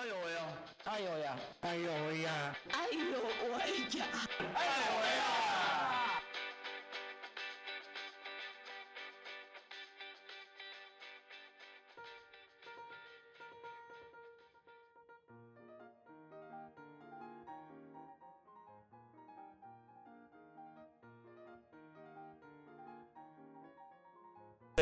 [0.00, 0.40] 哎呦喂呀！
[0.84, 1.36] 哎呦呀！
[1.60, 2.56] 哎呦喂呀！
[2.72, 3.20] 哎呦
[3.52, 4.06] 喂呀！
[4.54, 5.49] 哎呦喂呀！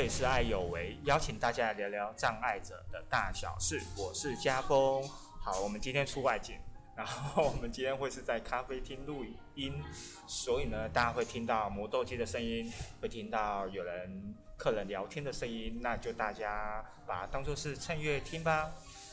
[0.09, 3.79] 是爱有为，邀请大家来聊聊障碍者的大小事。
[3.95, 5.07] 我是家峰。
[5.45, 6.57] 好，我们今天出外景，
[6.97, 9.23] 然后我们今天会是在咖啡厅录
[9.55, 9.83] 音，
[10.27, 18.71] 所以呢，大家会听到磨豆机的声音，会听到有人客人聊天的声音，那就大家把它当做是趁乐听吧。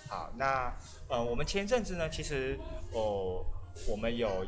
[0.08, 0.74] 好，那
[1.10, 2.58] 呃，我们前阵子呢，其实
[2.94, 3.44] 哦，
[3.90, 4.46] 我们有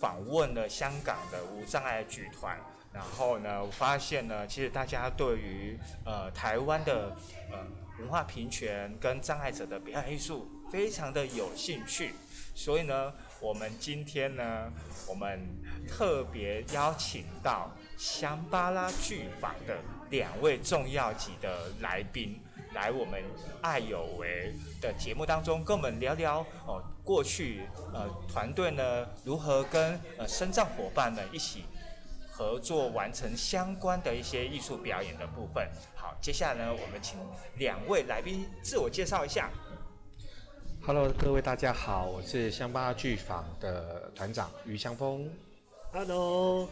[0.00, 2.58] 访问了香港的无障碍剧团。
[2.92, 7.14] 然后呢，我发现呢，其实大家对于呃台湾的
[7.50, 7.58] 呃
[8.00, 12.14] 文化平权跟障碍者的表演艺术非常的有兴趣，
[12.54, 14.72] 所以呢，我们今天呢，
[15.06, 15.46] 我们
[15.86, 19.76] 特别邀请到香巴拉剧坊的
[20.10, 22.40] 两位重要级的来宾，
[22.72, 23.22] 来我们
[23.60, 31.64] 爱有为的节目当中，跟我们聊聊哦，过去呃团队呢如何跟呃身障伙伴们一起。
[32.38, 35.68] 合作完成相关的一些艺术表演的部分。
[35.96, 37.18] 好，接下来呢，我们请
[37.56, 39.50] 两位来宾自我介绍一下。
[40.86, 45.28] Hello，各位大家好，我是香巴剧坊的团长于香峰。
[45.92, 46.68] Hello。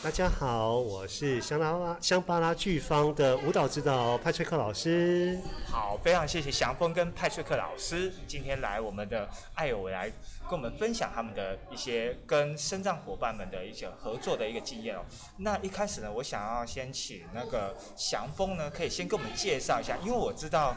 [0.00, 5.36] 大家好，我是香巴拉香巴拉剧坊的舞蹈指导派翠克老师。
[5.66, 10.08] 好，非常谢谢祥峰跟派翠克老师今天来我们的爱有为来
[10.48, 15.04] 跟我们分享他们的一些跟身障伙伴们的一些合作的一个经验哦。
[15.38, 20.76] 那一开始呢，我想要先请那个祥峰呢，可以先跟我们介绍一下，因为我知道。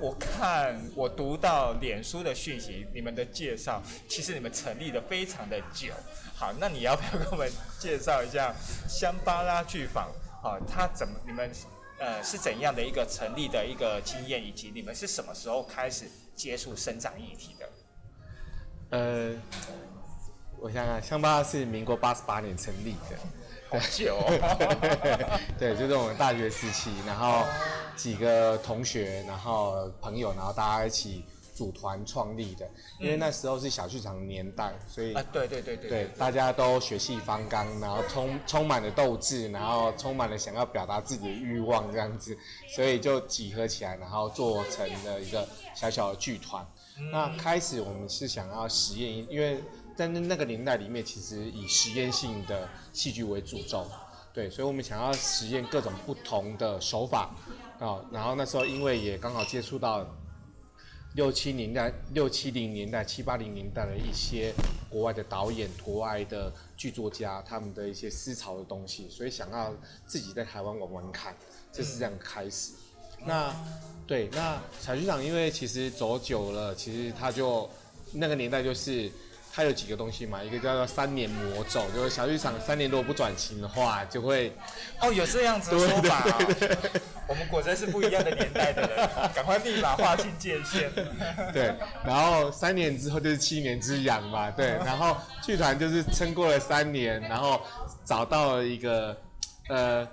[0.00, 5.92] 我看我读到脸书的讯息，你们的介绍，其实你们成立的非常的久。
[6.38, 7.50] 好，那你要不要跟我们
[7.80, 8.54] 介绍一下
[8.88, 10.08] 香巴拉剧坊？
[10.40, 11.50] 好，它怎么你们
[11.98, 17.68] 呃是怎样的一个成立的一个经验，以及你们是什么时候开始接触生长议题的？
[18.90, 19.36] 呃，
[20.60, 23.18] 我想想，香巴拉是民国八十八年成立的。
[23.70, 24.16] 好久，
[25.58, 27.44] 对，就是我们大学时期，然后
[27.96, 31.24] 几个同学，然后朋友，然后大家一起
[31.58, 32.70] 组团创立的。
[33.00, 42.38] 因为那时候是小剧场年代，所以啊，对对对对，对，大家都血气方刚，然后充充满了斗志，然后充满了想要表达自己的欲望这样子，
[42.68, 46.64] 所以就集合起来，然后做成了一个小小的剧团。
[47.10, 49.58] 那开始我们是想要实验，因为。
[49.98, 53.84] 在那那个年代里面，其实以实验性的戏剧为主轴，
[54.32, 57.34] 对，所以我们想要实验各种不同的手法
[57.80, 57.98] 啊。
[58.12, 60.06] 然后那时候因为也刚好接触到
[61.18, 64.54] 六七年代、六七零年代、七八零年代的一些
[64.88, 69.74] 国外的导演、国外的剧作家他们的一些思潮的东西，所以想要
[70.06, 71.34] 自己在台湾玩玩看，
[71.72, 72.74] 就是这样开始。
[73.26, 73.52] 那
[74.06, 77.68] 对，那小剧场因为其实走久了，其实它就
[78.12, 79.10] 那个年代就是。
[79.58, 80.40] 它有几个东西嘛？
[80.40, 84.56] 一个叫做三年魔咒，就是小剧场三年如果不转型的话，就会
[85.00, 86.24] 哦，有这样子的说法。
[87.26, 90.88] 我们果真是不一样的年代的人，赶快立马划清界限。
[91.52, 91.74] 对，
[92.06, 94.78] 然后三年之后就是七年之痒嘛，对。
[94.86, 97.60] 然后剧团就是撑过了三年，然后
[98.04, 99.16] 找到了一个
[99.68, 100.06] 呃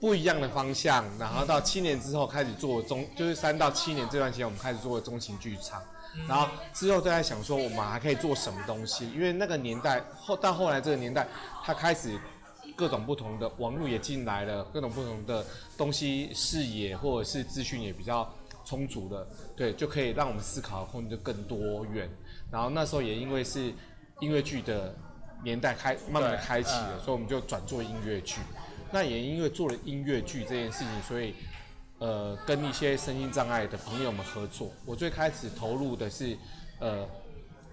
[0.00, 5.80] 不一样的方向，然后到七年之后开始做中，就是三到七年这段时间，我们开始做中型剧场。
[6.26, 9.10] 然后之后再在想说，我们还可以做什么东西？
[9.10, 11.26] 因为那个年代后到后来这个年代，
[11.62, 12.18] 它开始
[12.74, 15.44] 各种不同的网络也进来了，各种不同的
[15.76, 18.28] 东西视野或者是资讯也比较
[18.64, 22.08] 充足的，对，就可以让我们思考的空间就更多元。
[22.50, 23.72] 然后那时候也因为是
[24.20, 24.94] 音乐剧的
[25.44, 28.40] 年代开慢慢的开启了，所以我们就转做音乐剧。
[28.90, 31.34] 那也因为做了音乐剧这件事情，所以。
[31.98, 34.70] 呃，跟一些身心障碍的朋友们合作。
[34.84, 36.36] 我最开始投入的是，
[36.78, 37.06] 呃，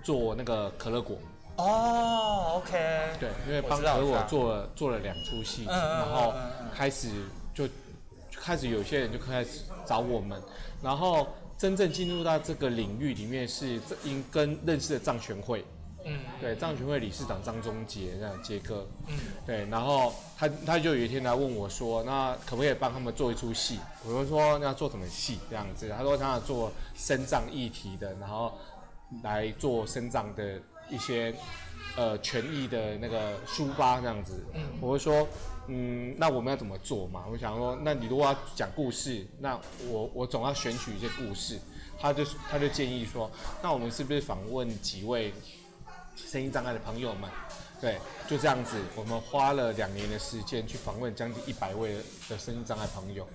[0.02, 1.18] 做那个可乐果。
[1.58, 2.72] 哦，OK。
[3.20, 6.34] 对，因为帮可乐果做了做了两出戏，然后
[6.74, 7.10] 开始
[7.54, 7.68] 就
[8.36, 10.42] 开始有些人就开始找我们，
[10.82, 11.28] 然后
[11.58, 15.64] 真正进入到这个领域里面是因跟认识的藏全会。
[16.06, 23.80] 嗯，对，藏群会理事长张忠杰那样杰哥，嗯，对，然后他他就有一天来问我说，那可不可以帮他们做一出戏？
[24.06, 25.90] 我就说要做什么戏这样子？
[25.90, 28.54] 他说他要做生藏议题的，然后
[29.24, 30.60] 来做生藏的
[30.90, 31.34] 一些
[31.96, 34.44] 呃权益的那个抒发这样子。
[34.54, 35.28] 嗯我就说，
[35.68, 37.24] 嗯，那我们要怎么做嘛？
[37.32, 39.58] 我想说，那你如果要讲故事，那
[39.88, 41.58] 我我总要选取一些故事。
[42.00, 45.32] 他就他就建议说，那我们是不是访问几位
[46.16, 47.30] 声音障碍的朋友们？
[47.82, 51.98] 对，就这样子，我们花了两年的时间去访问将近一百位
[52.30, 53.28] 的声音障碍朋友。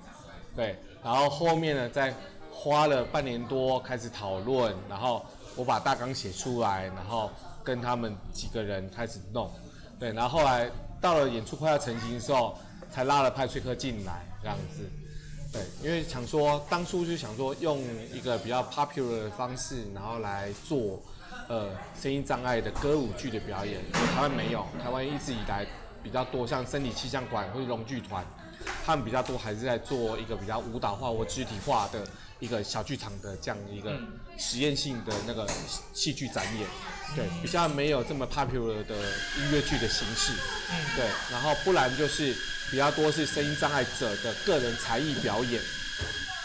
[0.56, 2.14] 对，然后后面呢，再
[2.50, 7.30] 花了半年多开始讨论，然后我把大纲写出来，然后
[7.62, 9.52] 跟他们几个人开始弄。
[10.00, 10.70] 对，然后后来
[11.00, 12.56] 到了演出快要成型的时候，
[12.90, 14.82] 才拉了派崔克进来这样子。
[15.52, 17.82] 对，因为想说当初就想说用
[18.12, 21.02] 一个比较 popular 的方式，然后来做
[21.48, 23.80] 呃声音障碍的歌舞剧的表演。
[23.92, 25.66] 台湾没有，台湾一直以来
[26.02, 28.24] 比较多像身体气象馆或者龙剧团，
[28.84, 32.06] 他们比较多还是在做一个比较舞蹈化或肢体化的
[32.38, 33.98] 一个小剧场的这样一个
[34.36, 35.46] 实验性的那个
[35.92, 36.68] 戏剧展演。
[37.16, 38.94] 对，比较没有这么 popular 的
[39.38, 40.32] 音乐剧的形式。
[40.94, 42.36] 对，然后不然就是
[42.70, 45.60] 比较多是声音障碍者的个人才艺表演。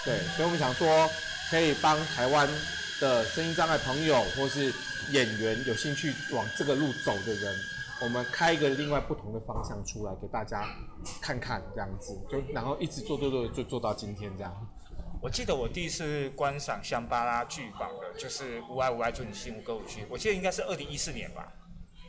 [0.05, 1.09] 对，所以我们想说，
[1.49, 2.47] 可以帮台湾
[2.99, 4.73] 的声音障碍朋友或是
[5.13, 7.55] 演员有兴趣往这个路走的人，
[8.01, 10.67] 我们开一个另外不同的方向出来给大家
[11.21, 14.51] 看看，这样子，就然后一直做做做，就做到今天这样。
[15.21, 21.47] 我记得我第一次观赏香巴拉剧坊的，就是《无爱无爱祝你幸福歌舞剧》，我记得应该是二零一四年吧，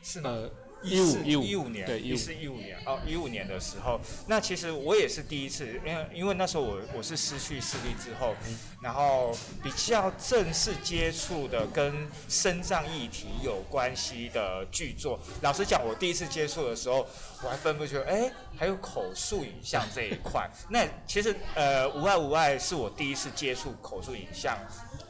[0.02, 0.30] 是吗？
[0.30, 0.50] 呃，
[0.84, 8.34] 一五一五一五年，对一四一五年哦，一五年的时候，那其实我也是第一次，因为因为那时候我我是失去视力之后，
[8.82, 15.18] 然后比较正式接触的跟身障议题有关系的剧作。
[15.40, 17.06] 老实讲，我第一次接触的时候，
[17.42, 20.48] 我还分不清，哎，还有口述影像这一块。
[20.68, 24.58] 那其实呃，无爱无爱是我第一次接触口述影像，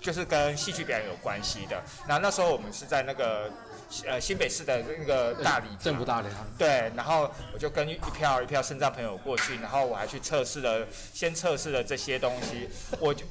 [0.01, 1.83] 就是跟戏剧表演有关系的。
[2.07, 3.51] 然后那时候我们是在那个。
[4.07, 6.47] 呃，新北市的那个大礼堂 政府大礼堂。
[6.59, 12.69] 对，然后我就跟一票一票肾脏朋友过去，然后我还去测试了，先测试了这些东西。
[12.99, 13.25] 我就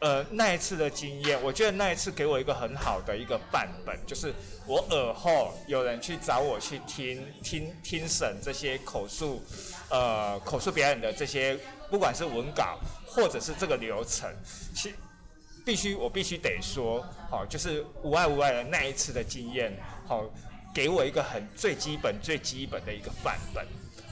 [0.00, 4.32] 呃那一次的经验，我觉得那一次给我一个很好的一个范本，就是
[4.66, 9.42] 我耳后有人去找我去听听听审这些口述
[9.90, 11.58] 呃口述表演的这些，
[11.90, 14.30] 不管是文稿或者是这个流程，
[14.74, 14.94] 其
[15.66, 19.70] 必须我必须得说，好，就是无爱无爱的那一次的经验，
[20.08, 20.24] 好，
[20.74, 23.62] 给我一个很最基本最基本的一个范本。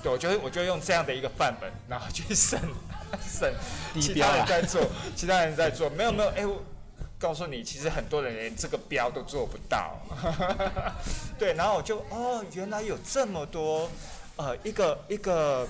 [0.02, 2.60] 对，我觉得我就用这样的一个范本，然后去审
[3.26, 3.54] 审
[3.98, 4.82] 其他人在做，
[5.16, 6.62] 其他人在做，没有没有，哎，我
[7.18, 9.98] 告诉你，其实很多人连这个标都做不到。
[11.38, 13.90] 对，然后我就哦，原来有这么多，
[14.36, 15.66] 呃，一个一个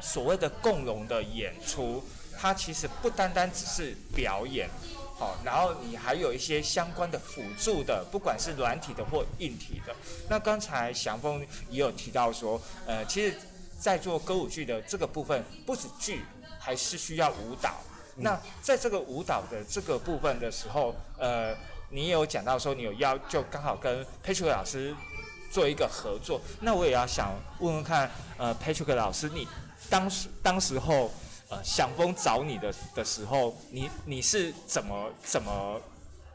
[0.00, 2.04] 所谓的共融的演出，
[2.38, 4.68] 它其实不单单只是表演。
[5.18, 9.96] 好，然后你还有一些相关的辅助的，不管是软体的或硬体的。
[10.28, 11.40] 那刚才祥峰
[11.70, 13.34] 也有提到说，呃，其实，
[13.80, 16.22] 在做歌舞剧的这个部分，不止剧，
[16.58, 17.76] 还是需要舞蹈。
[18.16, 21.56] 那在这个舞蹈的这个部分的时候，呃，
[21.88, 24.94] 你也有讲到说，你有要就刚好跟 Patrick 老师
[25.50, 26.42] 做一个合作。
[26.60, 29.48] 那我也要想问问看，呃，Patrick 老师，你
[29.88, 31.10] 当时当时候。
[31.48, 35.80] 呃，响峰找你的的时候，你你是怎么怎么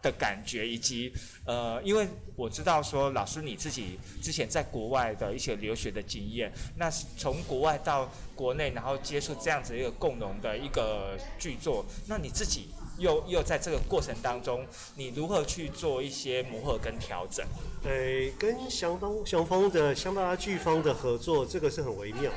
[0.01, 1.13] 的感觉，以及
[1.45, 17.45] 呃，因为我知道说老师你自己之前在国外的一些留学的经验，那从国外到国内，然后接触这样子一个共融的一个剧作，那你自己又又在这个过程当中，你如何去做一些磨合跟调整？
[17.83, 17.91] 呃，
[18.39, 22.31] 跟祥峰祥峰的香巴拉剧方的合作，这个是很微妙。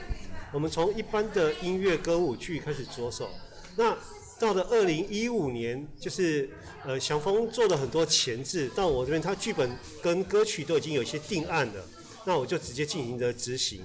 [0.55, 3.29] 我们从一般的音乐歌舞剧开始着手，
[3.75, 3.99] 那
[4.39, 6.49] 到了二零一五年，就是
[6.85, 11.85] 呃祥峰做了很多前置，到我这边他剧本跟歌曲都已经有一些定案了，
[12.25, 13.85] 那我就直接进行的执行。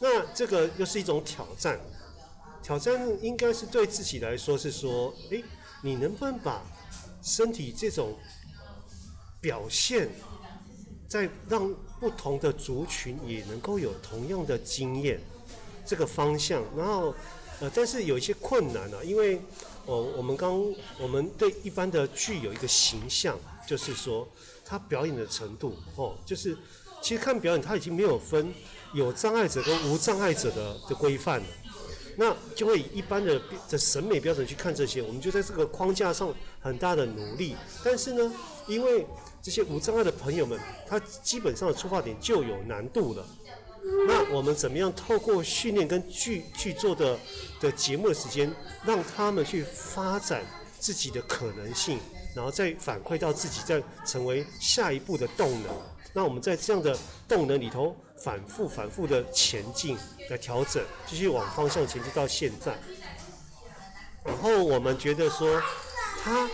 [0.00, 1.78] 那这个又是一种挑战，
[2.64, 5.44] 挑战应该是对自己来说是说，诶，
[5.84, 6.64] 你能不能把
[7.22, 8.18] 身体这种
[9.40, 10.08] 表现，
[11.06, 15.20] 在让不同的族群也能够有同样的经验？
[15.88, 17.14] 这个方向，然后，
[17.60, 19.40] 呃，但是有一些困难啊，因为，
[19.86, 20.62] 哦，我们刚
[21.00, 24.28] 我们对一般的剧有一个形象，就是说
[24.66, 26.54] 他表演的程度，哦，就是
[27.00, 28.52] 其实看表演他已经没有分
[28.92, 31.46] 有障碍者跟无障碍者的的规范了，
[32.16, 33.40] 那就会以一般的
[33.70, 38.30] 的审美标准去看这些，我们就在这个框架上很大的努力，但是呢，
[38.66, 39.06] 因为
[39.40, 43.26] 这些无障碍的朋友们，他基本上的出发点就有难度了。
[44.06, 47.18] 那我们怎么样透过训练跟剧去做的
[47.60, 48.52] 的节目的时间，
[48.84, 50.44] 让他们去发展
[50.78, 51.98] 自己的可能性，
[52.34, 55.72] 然后再反馈到自己，再成为下一步的动能。
[56.12, 56.96] 那我们在这样的
[57.28, 59.96] 动能里头反复反复的前进
[60.30, 62.76] 来调整，继续往方向前进到现在。
[64.24, 65.60] 然后我们觉得说，
[66.22, 66.48] 他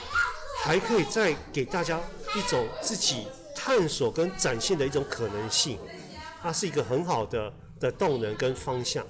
[0.62, 2.00] 还可以再给大家
[2.36, 5.78] 一种自己探索跟展现的一种可能性，
[6.44, 9.02] 它是一个很好的的动能跟方向。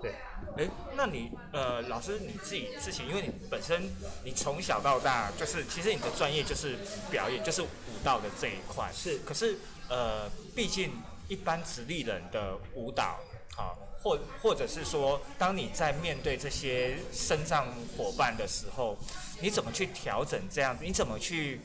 [0.00, 0.14] 对，
[0.56, 3.90] 哎，那你呃，老师你自己之前，因为你本身
[4.24, 6.76] 你从小到大就是，其实你的专业就是
[7.10, 7.66] 表演，就是舞
[8.04, 8.88] 蹈的这一块。
[8.94, 10.92] 是可是呃，毕竟
[11.26, 13.18] 一般直立人的舞蹈，
[13.56, 17.66] 啊、或或者是说，当你在面对这些身障
[17.96, 18.96] 伙伴的时候，
[19.42, 20.78] 你怎么去调整这样？
[20.80, 21.60] 你怎么去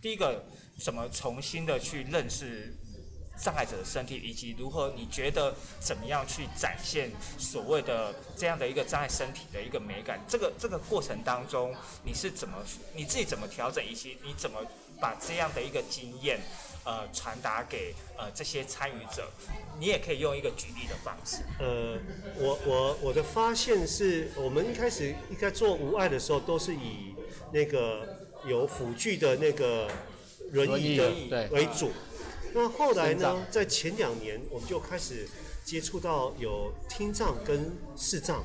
[0.00, 0.42] 第一个
[0.82, 2.74] 怎么重新的去认识
[3.38, 10.18] 障碍者的身体，以及如何你觉得怎么样去展现所谓的这样的一个障碍身体的一个美感？
[10.26, 12.56] 这个这个过程当中，你是怎么
[12.94, 14.60] 你自己怎么调整，以及你怎么
[15.00, 16.40] 把这样的一个经验，
[16.84, 19.28] 呃，传达给呃这些参与者？
[19.78, 21.42] 你也可以用一个举例的方式。
[21.58, 21.98] 呃，
[22.38, 27.14] 我我我的发现是我们一开始一开始做无爱的时候，都是以
[27.52, 29.90] 那个有辅具的那个
[30.52, 30.98] 轮椅
[31.50, 31.92] 为主。
[32.58, 35.28] 那后来呢，在前两年我们就开始
[35.62, 38.42] 接触到有听障跟视障。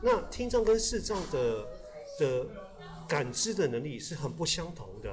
[0.00, 1.66] 那听障跟视障的
[2.20, 2.46] 的
[3.08, 5.12] 感知的能力是很不相同的。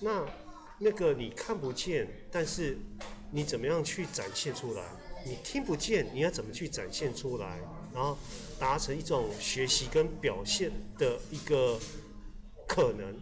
[0.00, 0.26] 那
[0.80, 2.76] 那个你看不见，但是
[3.30, 4.82] 你怎么样去展现出来？
[5.24, 7.60] 你听不见，你要怎么去展现出来？
[7.94, 8.18] 然后
[8.58, 11.78] 达成一种学习跟表现的一个
[12.66, 13.14] 可能。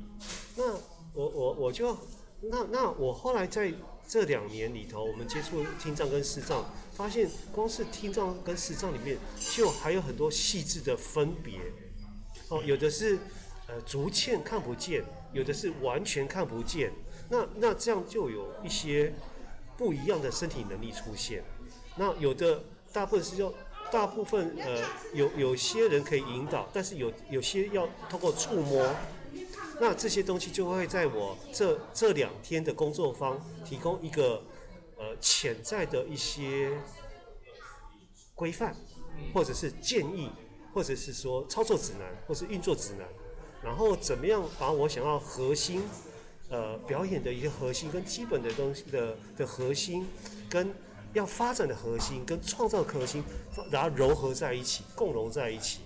[0.56, 0.72] 那
[1.12, 1.94] 我我我就
[2.40, 3.70] 那那我后来在
[4.10, 11.60] 这两年里头，我们接触听障跟视障，发现光是听障跟视障里面，就还有很多细致的分别。
[12.48, 13.16] 哦，有的是
[13.68, 16.90] 呃逐渐看不见，有的是完全看不见。
[17.28, 19.14] 那那这样就有一些
[19.76, 21.44] 不一样的身体能力出现。
[21.94, 23.54] 那有的大部分是要
[23.92, 24.82] 大部分呃
[25.14, 28.92] 有有些人可以引导，但是有有些要通过触摸。
[29.80, 34.42] 那这些东西就会在我这这两天的工作方提供一个
[34.98, 36.78] 呃潜在的一些
[38.34, 38.76] 规范，
[39.32, 40.30] 或者是建议，
[40.74, 43.08] 或者是说操作指南，或是运作指南，
[43.62, 45.82] 然后怎么样把我想要核心
[46.50, 50.06] 呃表演的一些核心跟基本的东西的的核心，
[50.50, 50.74] 跟
[51.14, 53.24] 要发展的核心跟创造的核心，
[53.70, 55.80] 然后糅合在一起，共融在一起。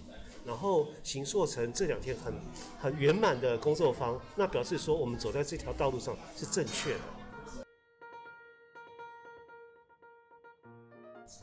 [0.45, 2.35] 然后形塑成这两天很
[2.81, 7.01] 很圆满的工作坊，那表示说我们走在这条道路上是正确的。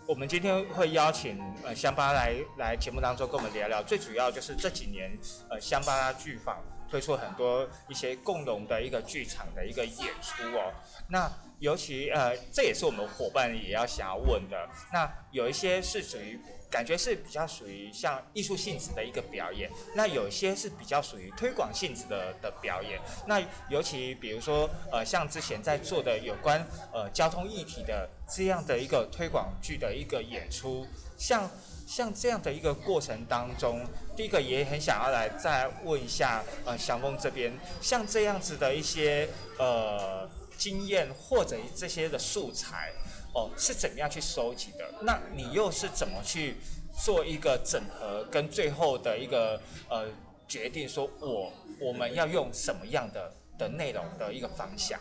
[0.07, 5.17] 我们今天会邀请呃香巴拉来来节目当中跟我们聊聊，最主要就是这几年
[5.49, 10.73] 呃香巴拉剧坊推出很多一些共融的一个剧场的一个演出哦。
[11.09, 16.37] 那尤其呃这也是我们伙伴也要想要问的，那有一些是属于
[16.71, 22.97] 感觉是比较属于像艺术性质的一个表演，那有些是比较属于推广性质的的表演。
[23.27, 30.87] 那尤其比如说呃像之前在做的有关呃交通议题的这样的一个推广剧的一个演出，
[31.17, 31.51] 像
[31.85, 33.85] 像这样的一个过程当中，
[34.15, 37.51] 第一个也很想要来再问一下呃祥峰这边，
[37.81, 39.27] 像这样子的一些
[39.59, 40.25] 呃
[40.57, 42.93] 经验或者这些的素材。
[43.33, 44.85] 哦，是怎么样去收集的？
[45.01, 46.55] 那你又是怎么去
[47.03, 50.05] 做一个整合，跟最后的一个呃
[50.47, 54.99] 决定，说我我们要用什么样的的内容的一个方向？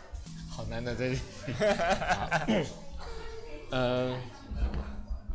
[0.49, 1.17] 好难的这里。
[2.15, 2.29] 好
[3.71, 4.17] 呃，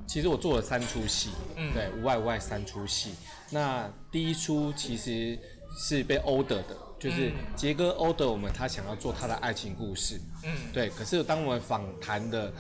[0.06, 3.14] 其实我做了三出戏，嗯对，无外无外三出戏。
[3.50, 5.38] 那第一出其实
[5.78, 10.90] 是被 order 的，就是杰哥 order 我们，他想要做他的爱情故事，嗯，对。
[10.90, 12.52] 可是当我们访谈的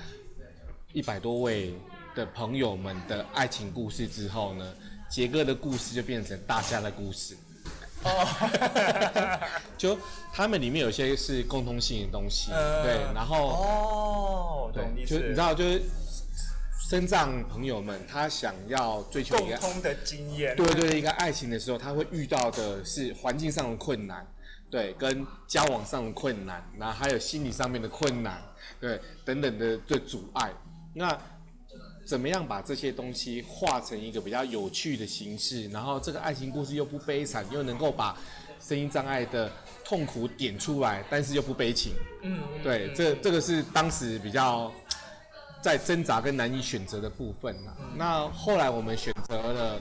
[0.96, 1.74] 一百多位
[2.14, 4.64] 的朋友们的爱情故事之后呢，
[5.10, 7.36] 杰哥的故事就变成大家的故事。
[8.02, 8.26] 哦，
[9.76, 9.98] 就
[10.32, 15.82] 他们里面有些是共通性的东西，嗯对，然后哦，对就你知道，就是
[16.88, 24.26] 身障朋友们，他想要追求一个共通的经验，对对一个爱情的时候，他会遇到的是环境上的困难，
[24.70, 28.42] 对，跟交往上的困难，然后还有心理上面的困难，
[28.80, 30.50] 对，等等的对阻碍。
[30.98, 31.16] 那
[32.06, 38.16] 怎么样把这些东西化成一个比较有趣的形式，然后这个爱情故事又不悲惨，又能够把
[38.58, 39.52] 声音障碍的
[39.84, 41.92] 痛苦点出来，但是又不悲情。
[42.22, 44.72] 嗯，嗯，对，这这个是当时比较
[45.60, 47.76] 在挣扎跟难以选择的部分啦。
[47.94, 49.78] 那后来我们选择了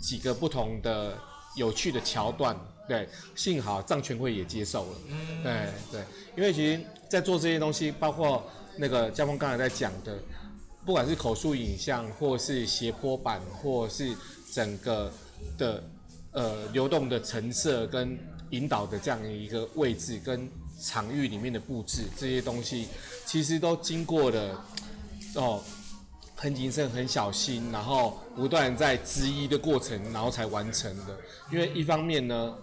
[0.00, 1.18] 几个不同的
[1.56, 2.56] 有趣的桥段。
[2.86, 4.98] 对，幸好藏权会也接受了。
[5.08, 5.52] 嗯对
[5.90, 6.00] 对，
[6.36, 10.16] 因为其实，在做这些东西，包括那个嘉峰刚才在讲的，
[10.86, 14.14] 不管是口述影像，或是斜坡板，或是
[14.52, 15.12] 整个
[15.58, 15.82] 的
[16.30, 18.16] 呃流动的陈设跟
[18.50, 20.48] 引导的这样一个位置跟
[20.80, 22.86] 场域里面的布置，这些东西
[23.26, 24.64] 其实都经过了
[25.34, 25.60] 哦
[26.36, 31.18] 很谨慎、很小心，然后不断在质疑的过程，然后才完成的。
[31.50, 32.54] 因为一方面呢，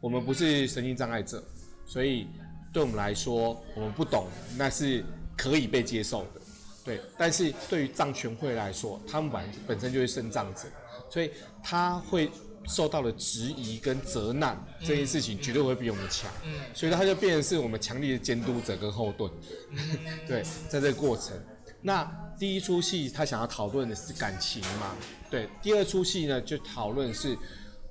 [0.00, 1.42] 我们不是神经障碍者，
[1.84, 2.28] 所以
[2.72, 5.04] 对我们来说，我们不懂，那是
[5.36, 6.41] 可以被接受的。
[6.84, 10.62] 对，但是对于藏权会来说，他们本本身就是生障者，
[11.08, 11.30] 所以
[11.62, 12.28] 他会
[12.66, 16.30] 受到的质疑跟责难这件事情，绝对会比我们强。
[16.44, 19.30] 嗯，所以他就变成是我们强力的监督者跟后盾。
[20.26, 21.36] 对，在这个过程，
[21.80, 22.04] 那
[22.38, 24.96] 第一出戏他想要讨论的是感情嘛？
[25.30, 27.36] 对，第二出戏呢就讨论是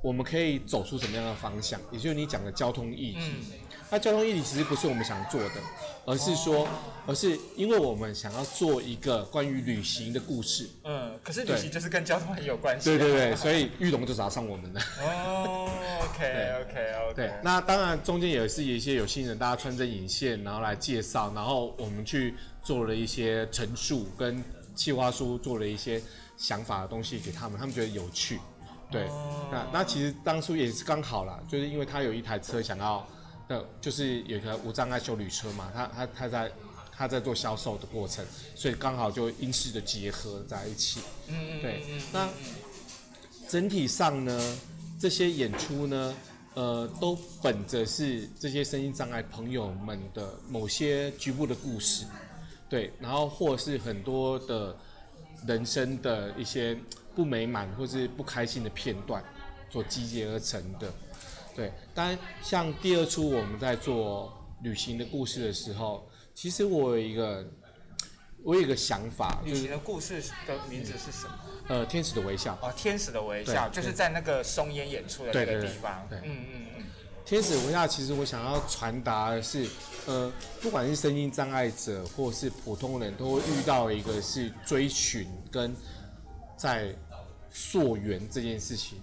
[0.04, 3.32] 我们可以走出什么样的方向，也就是你讲的交通议题。
[3.92, 5.52] 那交通议题其实不是我们想做的，
[6.06, 6.66] 而是说，
[7.06, 10.70] 而是因为我们想要做一个关于旅行的故事。
[10.86, 14.82] 嗯，可是旅行就是跟交通很有关系、对对对，所以玉龙就找上我们了。
[15.02, 15.70] 哦
[16.06, 16.26] ，OK
[16.62, 17.14] OK OK。
[17.16, 22.34] 对，那当然中间也是有一些有心人，大家穿针引线，然后来介绍，然后我们去
[22.64, 24.42] 做了一些陈述跟
[24.74, 26.02] 企划书，做了一些
[26.38, 28.40] 想法的东西给他们，他们觉得有趣。
[28.90, 29.06] 对，
[29.52, 33.06] 那那其实当初也是刚好啦，就是因为他有一台车想要，
[33.52, 36.52] 呃，就是有一个无障碍修理车嘛，他他他在
[36.90, 41.02] 他在做销售的过程，所以刚好就因势的结合在一起。
[41.28, 42.30] 嗯嗯对那
[43.50, 44.58] 整体上呢，
[44.98, 46.16] 这些演出呢，
[46.54, 52.06] 呃，都本着是这些声音障碍朋友们的某些局部的故事，
[52.70, 54.74] 对，然后或是很多的
[55.46, 56.78] 人生的一些
[57.14, 59.22] 不美满或是不开心的片段
[59.70, 60.90] 所集结而成的。
[61.56, 64.32] 对，当然像第二出我们在做
[64.64, 67.46] 旅行的故事的时候，其实我有一个
[68.44, 71.40] 我有一个想法，就是旅行的故事的名字是什么？
[71.68, 72.58] 呃，天使的微笑。
[72.62, 76.08] 哦，天使的微笑，就是在那个松烟演出的那对对对个地方。
[76.10, 76.84] 对嗯嗯嗯。
[77.24, 79.66] 天使微笑，其实我想要传达的是，
[80.06, 85.74] 呃，不管是身心障碍者或是普通人，都会遇到一个是追寻跟
[86.58, 86.94] 在
[87.52, 89.00] 溯源这件事情。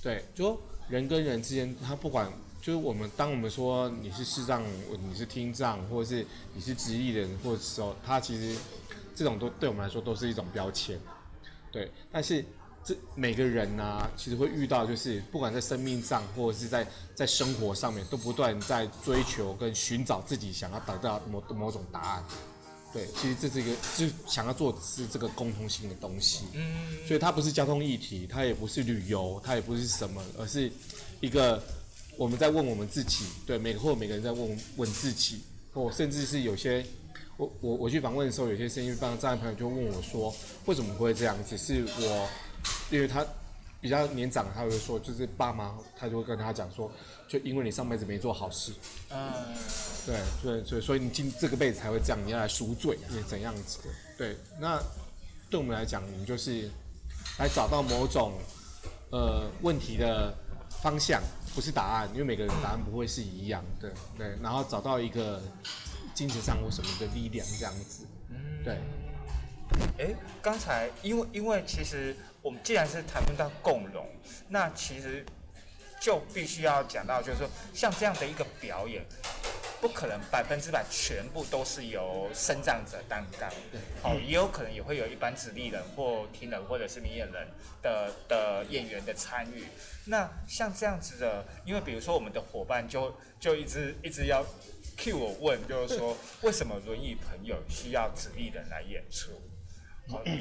[0.00, 4.62] 对，就说人跟人之间，他不管就是我们，当我们说你是视障，
[5.08, 8.58] 你是听障，或者是你是直立人，或者时候，他其实
[9.14, 10.98] 这种都对我们来说都是一种标签。
[11.70, 12.44] 对，但是
[12.82, 22.24] 这每个人呢、其实会遇到，就是不管在生命上或者是在在生活上面，都不断在追求跟寻找自己想要得到某某种答案。
[22.92, 26.46] 对，其实这是一个，就想要做的是这个共通性的东西。
[26.54, 30.70] 嗯所以它不是交通议题，它也不是旅游，它也不是什么，而是
[31.20, 31.62] 一个
[32.16, 36.84] 我们在问我们自己，对，每个或每个人在问问自己，或甚至是有些
[37.36, 41.56] 我我我去访问的时候，有些声音帮障碍朋友就问我说，为什么会这样子？
[41.58, 42.28] 是我
[42.90, 43.24] 因为他
[43.80, 46.90] 比较年长，他会说，就是爸妈他就会跟他讲说，
[47.28, 48.72] 就因为你上辈子没做好事，
[49.10, 49.30] 嗯，
[50.06, 53.88] 对，对，所以所以你今这个辈子才会这样，你要来赎罪，你怎样子的？
[54.16, 54.82] 对，那
[55.50, 56.70] 对我们来讲，我们就是
[57.38, 58.32] 来找到某种
[59.10, 60.34] 呃问题的
[60.82, 61.22] 方向，
[61.54, 65.42] 不是答案，因为每个人答案不会是一样的，对，然后找到一个
[66.14, 68.06] 精神上或什么的力量，这样子，
[68.64, 68.78] 对，
[69.98, 74.06] 哎，刚才因为因为其实我们既然是谈论到共荣，
[74.48, 75.26] 那其实
[76.00, 79.04] 就必须要讲到，就是说像这样的一个表演，
[79.80, 83.50] 不可能百分之百全部都是由生长者担纲，
[84.02, 87.48] 哦，也有可能也会有一般直立人或听人或者是明眼人
[87.82, 89.64] 的的演员的参与。
[90.06, 94.44] 那像这样子的，因为比如说我们的伙伴就就一直一直要
[94.96, 99.32] cue 我问，就是说为什么轮椅朋友需要直立人来演出？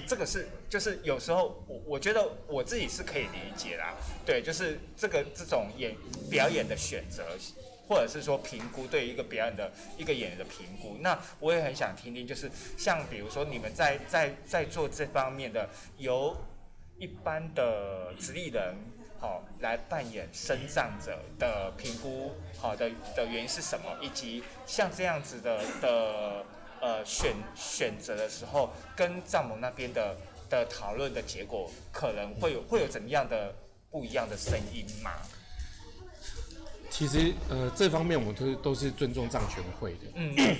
[0.07, 3.93] 这个是就是有时候我我觉得我自己是可以理解啦，
[4.25, 5.95] 对，就是这个这种演
[6.29, 7.23] 表演的选择，
[7.87, 16.35] 或者是说评估对于一个表演的一个演员的评估，那我也很想听听，就是像比如说你们在在在做这方面的，由
[16.97, 18.75] 一般的直立人。
[19.19, 23.97] 好，来扮演身障者的评估，好的的原因是什么？
[23.99, 26.45] 以及像这样子的的
[26.81, 30.15] 呃选选择的时候，跟藏盟那边的
[30.49, 33.53] 的讨论的结果，可能会有会有怎么样的
[33.89, 35.11] 不一样的声音吗？
[36.89, 40.57] 其实呃这方面我们都是都是尊重藏权会的，嗯。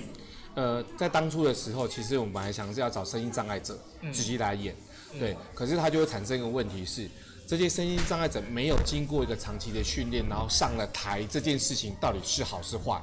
[0.56, 4.12] 呃，在当初的时候，其实我们本来想是要找声音障碍者嗯。
[4.12, 4.75] 直接来演，
[5.19, 7.08] 对，可是它就会产生一个问题是，
[7.47, 12.99] 这些声音障碍者没有经过一个长期的训练，然后上了台，这件事情到底是好是坏？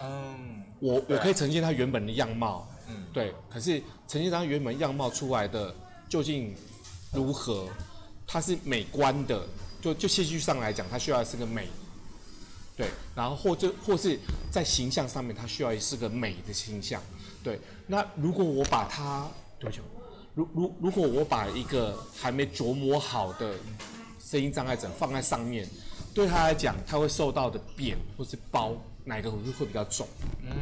[0.00, 3.34] 嗯，我我可以呈现它原本的样貌，嗯，对。
[3.50, 5.74] 可是呈现它原本样貌出来的
[6.08, 6.54] 究竟
[7.12, 7.68] 如何？
[8.28, 9.46] 它是美观的，
[9.80, 11.68] 就就戏剧上来讲，它需要的是个美，
[12.76, 12.88] 对。
[13.14, 14.18] 然后或者或是
[14.50, 17.00] 在形象上面，它需要的是个美的形象，
[17.42, 17.60] 对。
[17.86, 19.80] 那如果我把它，对不起，
[20.34, 23.54] 如如如果我把一个还没琢磨好的
[24.20, 25.64] 声音障碍者放在上面，
[26.12, 30.06] 对他来讲，他会受到的贬或是包，哪个会会比较重？
[30.42, 30.52] 嗯，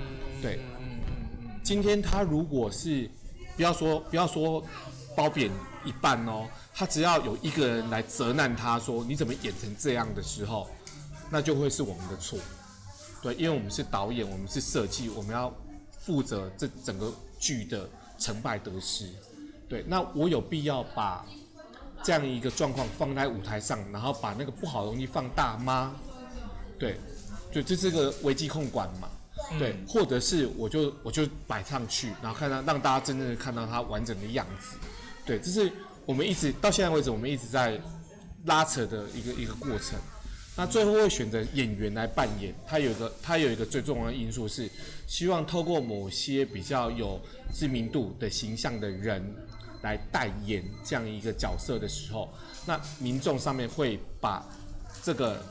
[0.40, 3.11] 对嗯嗯今天他如果是
[3.57, 4.62] 不要说不要说
[5.16, 5.50] 褒贬
[5.85, 10.68] 一半哦，他只要有一个人来责难他说你怎么演成这样的时候，
[11.30, 12.38] 那就会是我们的错。
[13.22, 15.50] 对，因为我们是导演，我们是设计，我们要
[15.98, 19.09] 负责这整个剧的成败得失。
[19.66, 21.24] 对，那我有必要把
[22.02, 25.94] 这样一个状况放在舞台上，然后把那个不好的东西放大吗？
[26.78, 27.00] 对，
[27.62, 29.09] 就这是个危机控管嘛。
[29.59, 34.77] 对，或者是我就我就摆上去，然后看到让大家真正的看到它完整的样子。
[35.27, 35.71] 对，这是
[36.07, 37.79] 我们一直到现在为止，我们一直在
[38.47, 39.99] 拉扯的一个一个过程。
[40.57, 44.71] 那最后会选择演员来扮演，它有一个它有一个最重要的因素是，
[45.07, 47.21] 希望透过某些比较有
[47.53, 49.21] 知名度的形象的人
[49.83, 52.33] 来代言这样一个角色的时候，
[52.64, 54.47] 那民众上面会把
[55.03, 55.45] 这个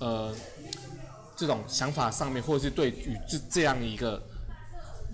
[0.00, 0.34] 呃
[1.36, 4.22] 这种想法上面，或者是对于这这样一个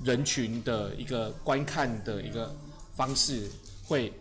[0.05, 2.55] 人群的一个观看的一个
[2.95, 3.51] 方式，
[3.85, 4.13] 会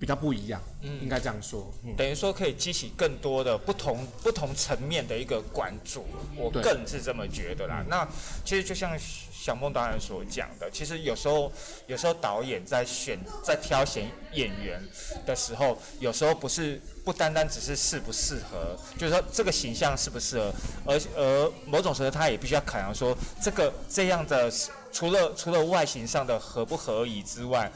[0.00, 1.70] 比较不一样，嗯应该这样说。
[1.84, 7.84] 嗯，等于说可以激起更多的不同不同层面的一个关注，我对个人是这么觉得啦。
[7.86, 8.08] 那
[8.42, 11.52] 其实就像小梦导演所讲的，其实有时候
[11.86, 14.82] 有时候导演在选在挑选演员
[15.26, 20.52] 的时候，有时候不是不单单只是适不适合，就是说这个形象适不适合，
[20.86, 24.50] 而而某种程度他也必须要考量说这个这样的
[24.92, 27.70] 除了除了外形上的合不合宜之外，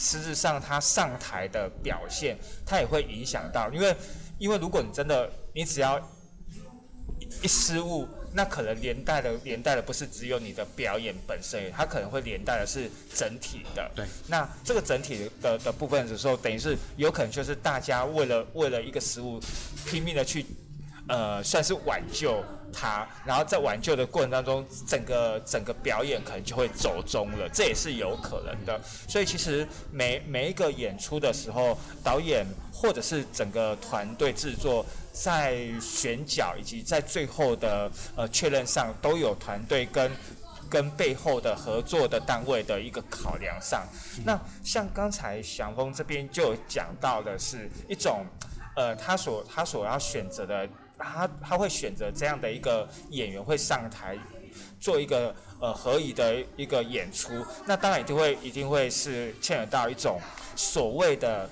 [0.00, 3.94] 实质上他上台的表现，他也会影响到，因为
[4.38, 5.98] 因为如果你真的你只要
[7.18, 13.90] 一一失误，那可能连带的连带的不是只有你的表演本身，它可能会连带的是整体的。
[13.94, 14.06] 对。
[14.26, 19.38] 那这个整体的的部分的时候，等于是有可能就是大家为了为了一个失误，
[19.84, 20.46] 拼命的去
[21.10, 22.42] 呃算是挽救
[22.72, 28.80] 他，然后在挽救的过程当中，整个整个表演可能就会走中了，这也是有可能的。
[29.06, 34.86] 所以其实每每一个演出的时候，导演或者是整个团队制作。
[35.12, 40.10] 在选角以及在最后的呃确认上，都有团队跟
[40.70, 43.84] 跟背后的合作的单位的一个考量上。
[44.24, 48.24] 那像刚才祥峰这边就讲到的是一种，
[48.76, 50.66] 呃，他所他所要选择的，
[51.00, 54.16] 他他会选择这样的一个演员会上台
[54.78, 60.20] 做一个呃合宜的一个演出，那当然一定会一定会是牵扯到一种
[60.54, 61.48] 所谓的。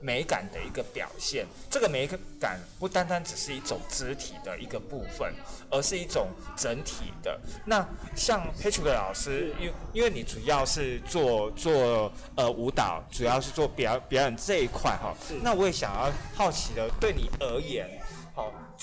[0.00, 2.06] 美感的一个表现，这个美
[2.38, 5.32] 感不单单只是一种肢体的一个部分，
[5.70, 7.40] 而是一种整体的。
[7.64, 7.82] 那
[8.14, 18.03] 像 Patrick 老师，因因为你主要是做做呃舞蹈，主要是做表表演这一块哈，那我也想要好奇的，对你而言，好，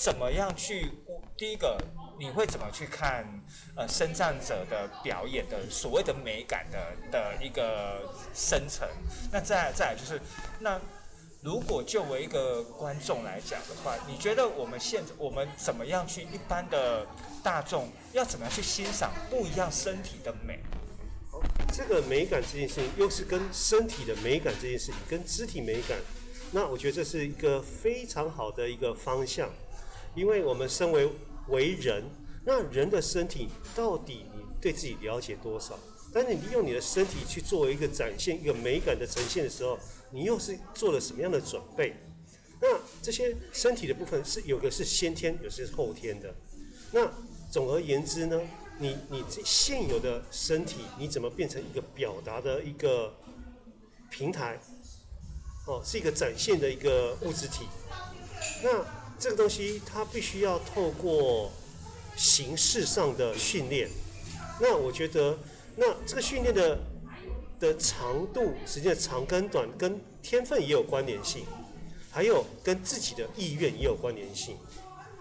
[0.02, 0.90] 怎么样去
[1.36, 1.78] 第一个？
[2.18, 3.24] 你会怎么去看
[3.76, 6.78] 呃，生障者的表演的所谓的美感的
[7.10, 8.88] 的一个生成？
[9.30, 10.20] 那再再来就是
[10.58, 10.80] 那。
[11.44, 17.04] 如果就为一个观众来讲的话，你觉得我们现我们怎么样去一般的
[17.42, 20.60] 大众要怎么样去欣赏不一样身体的美？
[21.72, 25.98] 这个美感这件事情，又是跟身体的美感这件事情，跟肢体美感，
[26.52, 29.50] 那我觉得这是一个非常好的一个方向，
[30.14, 31.10] 因为我们身为
[31.48, 32.04] 为人，
[32.44, 35.78] 那人的身体到底你对自己了解多少？
[36.12, 39.78] 当你利用你的身体去作为一个展现一个美感的呈现的时候。
[40.14, 41.96] 你又是做了什么样的准备？
[42.60, 42.68] 那
[43.00, 46.34] 这些身体的部分是有的是先天，有些是后天的。
[46.90, 47.10] 那
[47.50, 48.38] 总而言之呢，
[48.78, 53.14] 你你这现有的身体，你怎么变成一个表达的一个
[54.10, 54.60] 平台？
[55.66, 57.64] 哦，是一个展现的一个物质体。
[58.62, 58.84] 那
[59.22, 61.48] 这个东西它必须要透过
[62.16, 63.88] 形式上的训练。
[64.60, 65.38] 那我觉得，
[65.76, 66.76] 那这个训练的。
[67.60, 71.44] 的长度，时间的长跟短，跟天分也有关联性，
[72.10, 74.56] 还有跟自己的意愿也有关联性。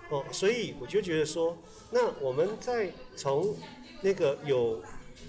[0.09, 1.55] 哦，所以我就觉得说，
[1.91, 3.55] 那我们在从
[4.01, 4.81] 那个有，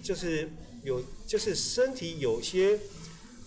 [0.03, 0.51] 就是
[0.83, 2.79] 有，就是身体有些，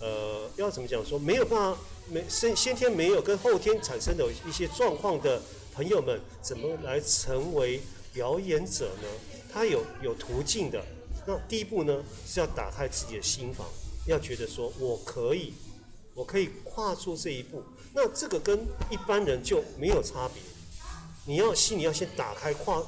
[0.06, 5.42] 呃，要怎么讲说，没有办法没先先天没有跟后天产生的一些状况的
[5.74, 7.82] 朋友们，怎么来成为
[8.14, 9.08] 表演者呢？
[9.52, 10.80] 他有有途径的。
[11.26, 13.66] 那第一步呢，是要打开自己的心房，
[14.06, 15.56] 要觉得说我可以，
[16.14, 17.64] 我可以跨出这一步。
[17.92, 18.60] 那这个跟
[18.92, 20.44] 一般人就没有差别。
[21.26, 22.86] 你要心里要先打开，跨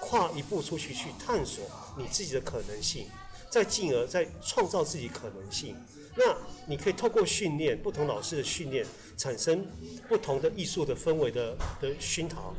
[0.00, 1.64] 跨一步出去，去探索
[1.96, 3.06] 你自己的可能性，
[3.48, 5.74] 再进而再创造自己可能性。
[6.18, 8.84] 那你可以透过训练，不同老师的训练，
[9.16, 9.64] 产生
[10.08, 12.52] 不同的艺术的氛围的的熏陶，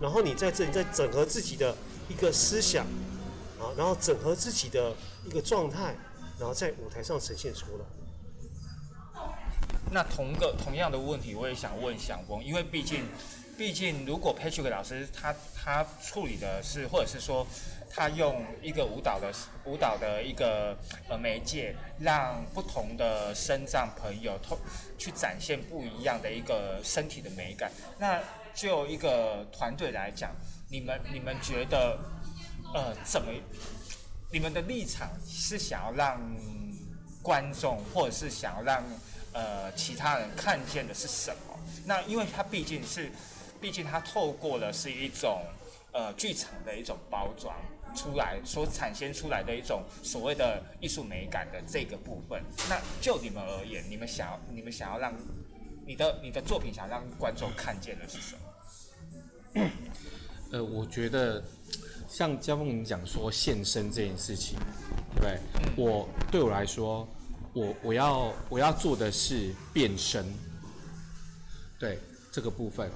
[0.00, 1.76] 然后你在这里再整合自己的
[2.08, 2.86] 一个思想，
[3.60, 5.94] 啊，然后整合自己的一个状态，
[6.38, 7.84] 然后在舞台上呈现出来。
[9.92, 13.04] 那同个同样的问题，我也想问祥峰，因为毕竟，
[13.58, 17.46] 毕竟如果 Patrick 老师他他处理的是，或者是说
[17.94, 19.32] 他用一个舞蹈的
[19.64, 20.76] 舞蹈的一个
[21.08, 24.58] 呃媒介，让不同的身障朋友透
[24.98, 27.70] 去展现不一样的一个身体的美感。
[27.98, 28.20] 那
[28.52, 30.32] 就一个团队来讲，
[30.68, 31.98] 你们你们觉得
[32.72, 33.32] 呃怎么？
[34.32, 36.20] 你们的立场是想要让
[37.22, 38.82] 观众，或者是想要让
[39.32, 41.56] 呃，其他人看见的是什么？
[41.86, 43.12] 那因为它毕竟是，
[43.60, 45.40] 毕竟它透过了是一种
[45.92, 47.54] 呃剧场的一种包装
[47.94, 52.42] 出来，所产生出来的一种所谓的艺术美感的这个部分。
[52.68, 55.14] 那就你们而言，你们想要你们想要让
[55.86, 59.70] 你的你的作品想让观众看见的是什么？
[60.50, 61.42] 呃，我觉得
[62.08, 64.58] 像江凤你讲说现身这件事情，
[65.14, 65.38] 对不对？
[65.76, 67.08] 我对我来说，
[67.52, 70.24] 我我要我要做的是变身，
[71.78, 71.98] 对
[72.32, 72.90] 这个部分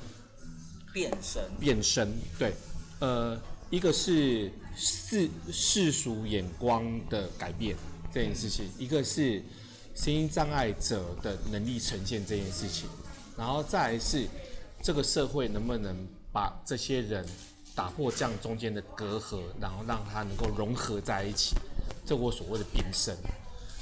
[0.92, 2.52] 变身，变身，对，
[3.00, 7.76] 呃，一个是世世俗眼光的改变
[8.14, 9.42] 这件事情，一个是
[9.94, 12.88] 声音障碍者的能力呈现这件事情，
[13.36, 14.26] 然后再来是
[14.80, 17.26] 这个社会能不能把这些人
[17.74, 21.56] 打破这样中间的隔阂，然后让他能够融合在一起，
[22.06, 23.16] 这我所谓的变身。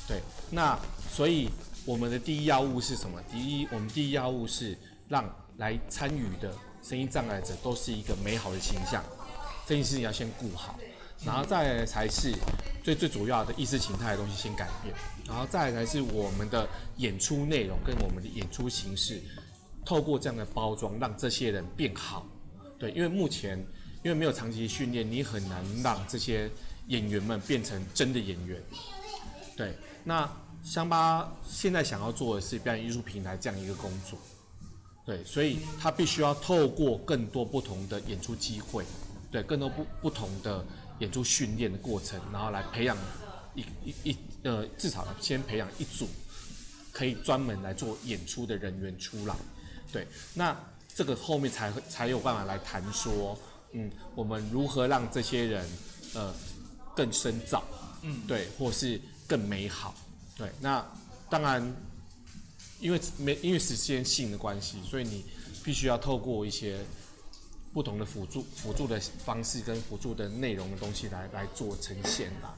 [0.08, 0.78] 对，那
[1.12, 1.50] 所以
[1.84, 3.20] 我们的第一要务是什么？
[3.30, 4.78] 第一，我们第一要务是
[5.08, 5.28] 让
[5.58, 9.04] 来参与的声音障碍者都是一个美好的形象，
[9.66, 10.78] 这件事情要先顾好，
[11.24, 12.32] 然后再才是
[12.82, 14.94] 最最主要的意识形态的东西先改变，
[15.26, 19.20] 然后再才是我们的演出内容跟我们的演出形式，
[19.84, 22.26] 透过这样的包装让这些人变好。
[22.78, 23.58] 对，因为目前
[24.04, 26.50] 因为没有长期训练，你很难让这些
[26.88, 28.62] 演员们变成真的演员。
[29.56, 29.74] 对，
[30.04, 30.30] 那
[30.62, 34.18] 香巴现在想要做的是表演艺术平台这样一个工作，
[35.04, 38.84] 对，所以他必须要透过更多不同的演出机会，
[39.30, 40.64] 对，更多不不同的
[40.98, 42.96] 演出训练的过程，然后来培养
[43.54, 46.08] 一一一呃，至少先培养一组
[46.92, 49.34] 可以专门来做演出的人员出来，
[49.92, 50.56] 对，那
[50.94, 53.38] 这个后面才才有办法来谈说，
[53.72, 55.68] 嗯，我们如何让这些人
[56.14, 56.34] 呃
[56.94, 57.64] 更深造，
[58.02, 59.00] 嗯，对，或是。
[59.28, 59.92] 更美好，
[60.38, 60.86] 对，那
[61.28, 61.60] 当然，
[62.78, 65.24] 因为没因为时间性的关系，所以你
[65.64, 66.78] 必须要透过一些
[67.76, 72.54] 不同的辅助辅助的方式跟辅助的内容的东西来来做呈现吧。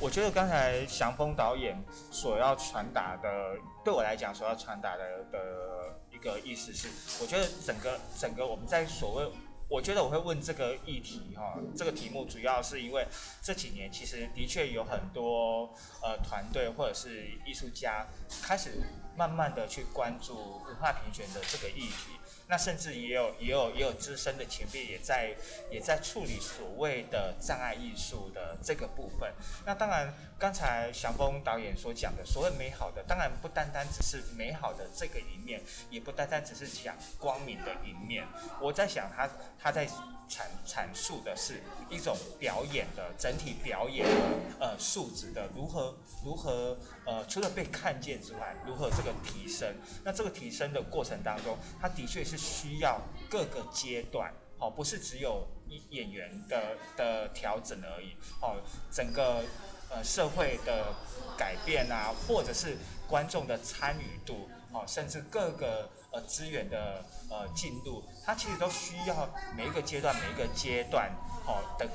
[0.00, 1.78] 我觉得刚才祥峰导演
[2.10, 3.54] 所要传达的，
[3.84, 6.88] 对我来讲所要传达的的一个意思是，
[7.22, 9.30] 我觉得整个整个我们在所谓。
[9.68, 13.06] 我觉得我会问这个议题哈，这个题目主要是因为
[13.40, 18.04] 这几年其实的确有很多呃团队或者是艺术家
[18.42, 18.82] 开始
[19.16, 22.16] 慢慢的去关注文化平权的这个议题。
[22.48, 25.36] 那甚至也有也有也有资深的前辈也在
[25.70, 29.32] 也在处理所谓的障碍艺术的这个部分。
[29.64, 38.26] 那当然，刚才祥峰导演所讲的所谓美好的，当然不单单只是美好的这个一面，也不单单只是讲光明的一面。
[38.60, 39.88] 我在想，他他在。
[40.30, 44.14] 阐阐述的是一种表演的整体表演的
[44.60, 49.74] 呃素质的如何如何呃除了被看见之外，如何这个提升？
[50.04, 58.56] 那这个提升的过程当中，它的确是需要各个阶段，好，不是只有一演员的的调整而已，好，
[58.90, 59.44] 整个
[59.90, 60.94] 呃社会的
[61.36, 62.76] 改变啊，或者是
[63.08, 65.90] 观众的参与度，好，甚至各个。
[66.12, 71.08] 呃，资源的呃进度，它其实都需要每一个阶段、每一个阶段
[71.44, 71.88] 好的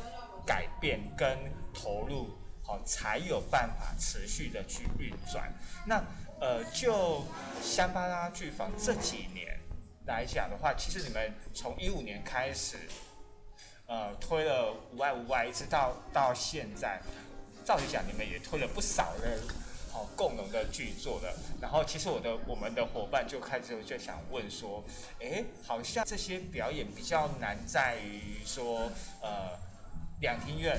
[0.46, 1.38] 改变跟
[1.74, 2.30] 投入，
[2.66, 5.54] 好才有办法持续的去运转。
[5.86, 6.04] 那
[6.40, 7.24] 呃，就
[7.62, 9.60] 香巴拉剧坊这几年
[10.06, 12.78] 来讲的话，其实你们从一五年开始，
[13.88, 17.00] 呃，推了无外无外，一直到到现在，
[17.64, 19.40] 照理讲你们也推了不少的。
[19.98, 21.34] 哦共同的剧作了。
[21.62, 24.84] 然后其实我的我们的伙伴就开始就想问说，
[25.20, 29.58] 诶，好像这些表演比较难在于说，呃，
[30.20, 30.78] 两厅院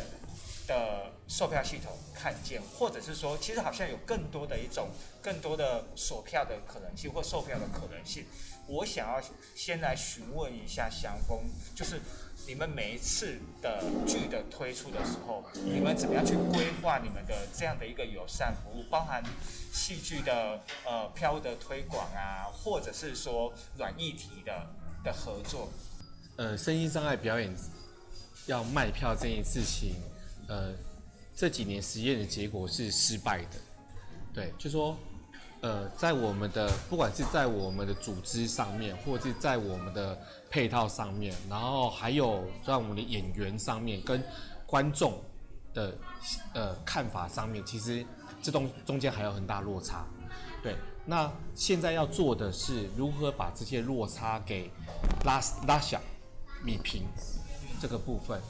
[0.67, 4.89] 的售票系统看见，或者是说，其实好像有更多的一种
[5.23, 8.25] 更多的锁票的可能性或售票的可能性。
[8.69, 9.23] 我想要
[9.55, 11.39] 先来询问一下祥峰，
[11.75, 12.01] 就是
[12.49, 19.23] 你们每一次的剧的推出的时候，你们怎么样去规划你们的这样的一个友善服务，包含
[19.73, 24.67] 戏剧的呃票的推广啊，或者是说软议题的
[25.05, 25.69] 的合作？
[26.35, 27.55] 呃，声音障碍表演
[28.47, 29.95] 要卖票这件事情，
[30.49, 30.73] 呃，
[31.35, 33.59] 这几年实验的结果是失败的。
[34.33, 34.97] 对，就说，
[35.61, 40.19] 呃，在我们的不管是在我们的组织上面，或者是在我们的
[40.51, 44.23] 配套上面，然后还有在我们的演员上面，跟
[44.67, 45.21] 观众
[45.73, 45.97] 的
[46.53, 48.05] 呃看法上面，其实
[48.43, 50.07] 这中中间还有很大落差。
[50.63, 54.71] 对，那现在要做的是如何把这些落差给
[55.25, 56.01] 拉拉小、
[56.63, 57.03] 米平
[57.81, 58.41] 这个部分。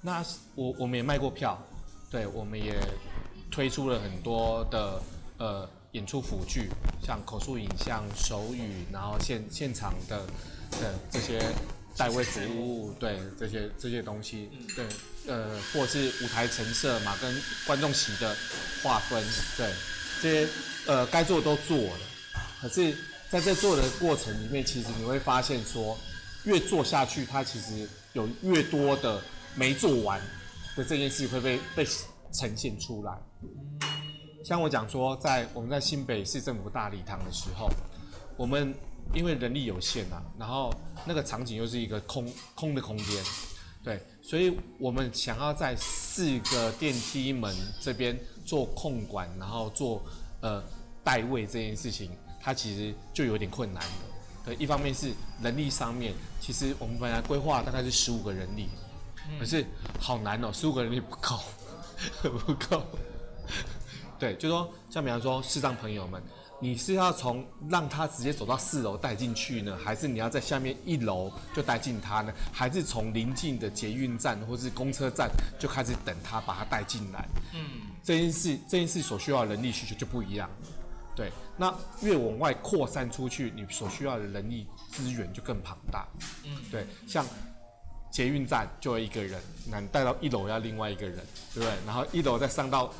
[0.00, 1.60] 那我我们也卖过票，
[2.10, 2.78] 对，我们也
[3.50, 5.02] 推出了很多的
[5.38, 6.70] 呃演出辅具，
[7.04, 10.24] 像口述影像、手语，然后现现场的
[10.80, 11.42] 的这些
[11.96, 14.86] 代位服务，对这些这些东西，对，
[15.26, 18.36] 呃，或是舞台陈设嘛，跟观众席的
[18.84, 19.20] 划分，
[19.56, 19.72] 对，
[20.22, 20.52] 这些
[20.86, 22.00] 呃该做的都做了，
[22.62, 22.96] 可是
[23.28, 25.98] 在这做的过程里面，其实你会发现说，
[26.44, 29.20] 越做下去，它其实有越多的
[29.58, 30.20] 没做完
[30.76, 31.86] 的这件事会被被
[32.32, 33.18] 呈现出来。
[34.44, 37.68] 像我讲说，在我们在新北市政府大礼堂的时候，
[38.36, 38.72] 我们
[39.12, 40.72] 因为人力有限啊，然后
[41.04, 43.24] 那个场景又是一个空空的空间，
[43.82, 50.02] 对，所以我们想要在四个电梯门这边做控管，然后做
[50.40, 50.62] 呃
[51.02, 53.88] 代位这件事情，它其实就有点困难的。
[54.46, 58.68] 对，一方面是人力上面，其实我们本来规划大概是十五个人力，
[59.38, 59.64] 可是
[60.00, 61.40] 好难哦，十五个人力不够，
[62.46, 62.82] 不够。
[64.18, 66.22] 对，就说像比方说视障朋友们，
[66.60, 72.32] 你是要从让他直接走到四楼带进去呢，还是你要在下面一楼就带进他呢？
[72.52, 77.28] 还是从临近的捷运站或是公车站就开始等他把他带进来？
[77.54, 80.50] 嗯，这件事这件事所需要的人力需求就不一样。
[81.14, 86.06] 对，那越往外扩散出去，你所需要的人力资源就更庞大。
[86.44, 87.24] 嗯，对，像
[88.18, 91.18] 捷运站就有一个人，那你带到一楼要另外一个人，
[91.54, 91.72] 对不对？
[91.86, 92.92] 然后一楼再上到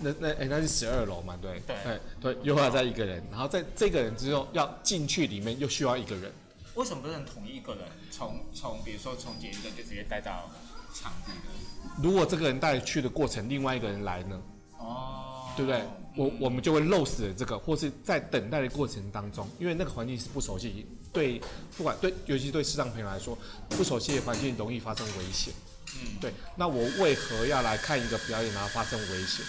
[0.00, 1.60] 那那哎、那是十二楼嘛，对。
[1.66, 1.74] 对。
[1.74, 6.30] 哎对，又要再一个人，然后在这个人之后要进去里面又需要一个人，
[6.76, 10.48] 为什么不能同一一个人从从比如说从捷运站就直接带到
[10.94, 12.00] 场地的？
[12.00, 14.40] 如果这个人带去的过程，另外一个人来呢，
[14.78, 15.19] 哦，
[15.60, 15.82] 对不对？
[16.16, 21.40] 我我们就会漏死了这个，或是在等待的过程当中，因为那个环境是不熟悉，对，
[21.76, 23.36] 不管对，尤其对视障朋友来说，
[23.68, 25.52] 不熟悉的环境容易发生危险。
[25.94, 29.44] 嗯，对，那我为何要来看一个表演然后发生危险？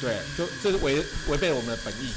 [0.00, 2.12] 对，就这是违违背我们的本意。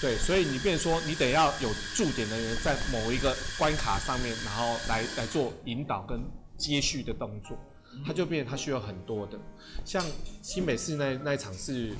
[0.00, 6.18] 对，所以你变成说，你得要有驻点人员在某一个关卡上面，然后来来做引导跟
[6.56, 7.58] 接续的动作，
[8.06, 9.38] 它就变成它需要很多的。
[9.84, 10.04] 像
[10.42, 11.94] 新北市那那一场是，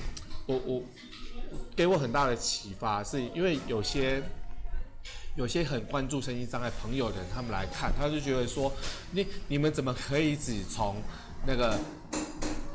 [0.45, 0.83] 我我
[1.75, 4.21] 给我很大的启发，是因为有些
[5.35, 8.71] 有些很关注身心障碍朋友的人，他们来看，他就觉得说，
[9.11, 10.95] 你你们怎么可以只从
[11.45, 11.77] 那个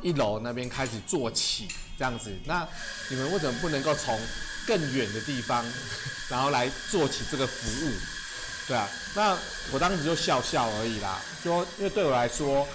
[0.03, 2.33] 一楼那边开始做起这样子？
[2.45, 2.67] 那
[3.11, 4.19] 你们为什么不能够从
[4.67, 5.65] 更远的地方，
[6.29, 7.91] 然后来做起这个服务？
[8.69, 9.39] 对啊，那
[9.73, 12.67] 我当时就笑笑而已啦，就因为对我来说，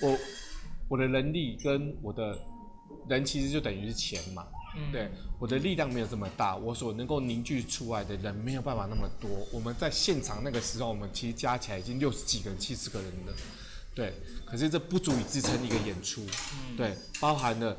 [0.00, 0.18] 我
[0.88, 2.38] 我的能力跟我的
[3.08, 9.30] 人其实就等于是钱嘛，嗯对，我的力量没有这么大，我所能够凝聚出来的人没有办法那么多。
[9.52, 13.32] 我们在现场那个时候，我们其实加起来已经六十几个人、七十个人了，
[13.94, 14.12] 对。
[14.44, 16.24] 可是这不足以支撑一个演出，
[16.76, 17.76] 对，包含了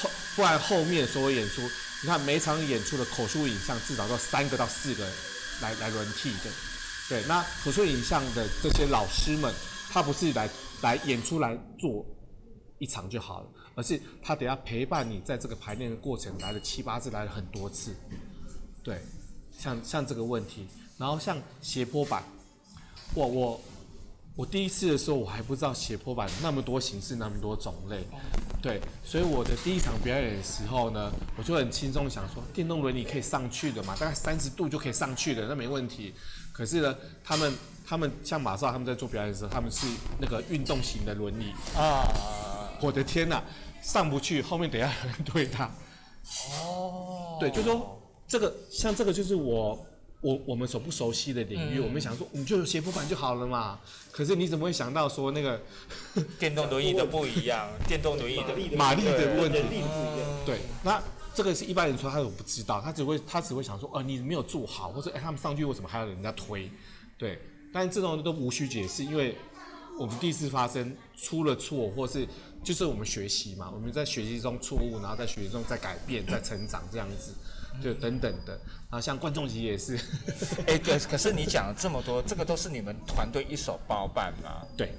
[0.00, 1.62] 后，不然后面所有演出，
[2.02, 5.08] 你看每场演出的口述影像至少要三个到四个
[5.62, 6.50] 来来轮替的，
[7.08, 7.22] 对。
[7.28, 9.54] 那口述影像的这些老师们，
[9.90, 10.48] 他不是来
[10.82, 12.04] 来演出来做
[12.78, 17.94] 一场就好了，而是他得要陪伴你在这个排练的过程来了七八次，来了很多次，
[18.82, 19.00] 对，
[19.50, 20.66] 像像这个问题，
[20.96, 22.22] 然后像斜坡板，
[23.14, 23.60] 我我
[24.36, 28.04] 我第一次的时候我还不知道斜坡板那么多形式那么多种类，
[28.62, 36.14] 对，所以我的第一场表演的时候呢，我就很轻松地想说，电动轮椅可以上去的嘛，大概三十度就可以上去的，那没问题。
[36.52, 37.52] 可是呢，他们
[37.88, 39.86] 他们像马少他们在做表演的时候，他们是
[40.20, 42.04] 那个运动型的轮椅，啊，
[42.82, 43.42] 我的天呐！
[43.80, 45.64] 上不去，后面等下有人推他。
[46.60, 49.86] 哦，对，就说这个像这个就是我
[50.20, 53.78] 我我们所不熟悉的领域，嗯我们想说我们就有斜坡板就好了嘛。
[54.12, 55.58] 可是你怎么会想到说那个
[56.38, 59.58] 电动轮椅的不一样， 电动轮椅的马力的问题。
[60.44, 61.00] 对，那
[61.34, 66.70] 这个是一般人说他我不知道，他只会他只会想说，哦，你没有做好，或者哎他们上去为什么还要人家推？
[67.16, 67.40] 对，
[67.72, 69.36] 但这种都无需解释，因为
[69.98, 72.26] 我们第一次发生出了错，或是
[72.62, 77.32] 就是我们学习嘛，我们在学习中错误，然后在学习中在改变、在成长这样子，
[77.82, 78.52] 就等等的。
[78.90, 79.98] 然后像观众席也是，
[80.66, 84.66] 哎、对，可是你讲了这么多，这个都是你们团队一手包办吗？
[84.76, 84.94] 对，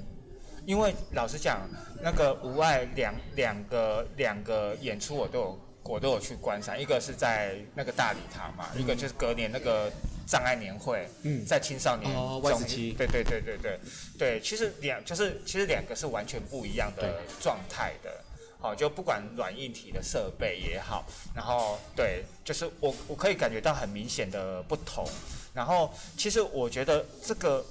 [0.66, 1.68] 因为老实讲，
[2.04, 9.92] 那个无爱两两个两个演出我都有我都有去观赏，一个是在那个大礼堂嘛，一个就是隔年那个
[10.30, 13.80] 障碍年会，嗯在青少年哦中 Y17 对对对对对
[14.18, 18.24] 对，其实两就是其实两个是完全不一样的状态的。
[18.62, 25.08] 好，就不管软硬体的设备也好，然后对，就是我我可以感觉到很明显的不同。
[25.54, 27.66] 然后其实我觉得这个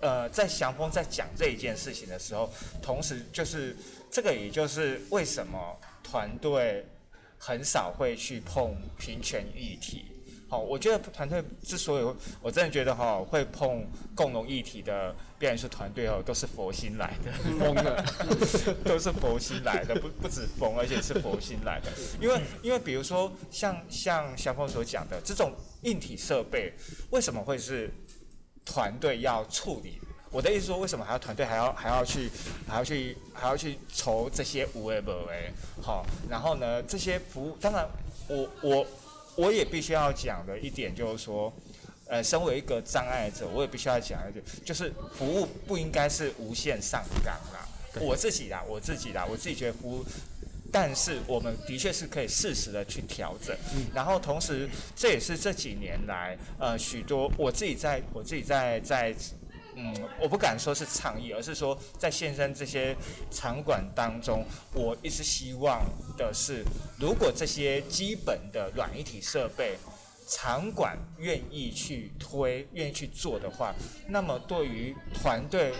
[0.00, 3.74] 呃，在祥峰在讲这一件事情的时候，同时就是
[4.10, 6.86] 这个，也就是为什么团队
[7.38, 10.07] 很少会去碰平权议题。
[10.48, 18.02] 好，我觉得团队之所以我真的觉得哈会碰共同议题的表演术团队哦，都是佛心来的，疯了。
[18.82, 21.90] 都是佛心来的，不不止疯，而且是佛心来的。
[22.18, 26.72] 因为因为比如说像像小峰所讲的这种硬体设备，
[27.10, 27.90] 为什么会是
[28.64, 30.00] 团队要处理？
[30.30, 32.30] 我的意思说，为什么还要团队还要还要去
[32.66, 35.50] 还要去还要去筹这些无为不为？
[35.82, 37.86] 好，然后呢，这些服务，当然
[38.28, 38.86] 我我我
[39.52, 41.52] 也必须要讲的一点就是说。
[42.10, 47.68] 呃，身为一个障碍者，我也必须要讲一点，就是服务不应该是无限上纲啦。
[48.00, 50.02] 我自己啦，我自己啦，我自己觉得服务，
[50.72, 53.54] 但是我们的确是可以适时的去调整。
[53.94, 54.66] 然后同时，
[54.96, 59.14] 这也是这几年来，呃，许多我自己在我自己在在。
[59.80, 62.96] 嗯，我不敢说是倡议，而是说在现身这些
[63.30, 65.84] 场馆当中，我一直希望
[66.16, 66.64] 的是，
[66.98, 69.78] 如果这些基本的软一体设备，
[70.26, 73.72] 场馆愿意去推、愿意去做的话，
[74.08, 75.72] 那么对于团队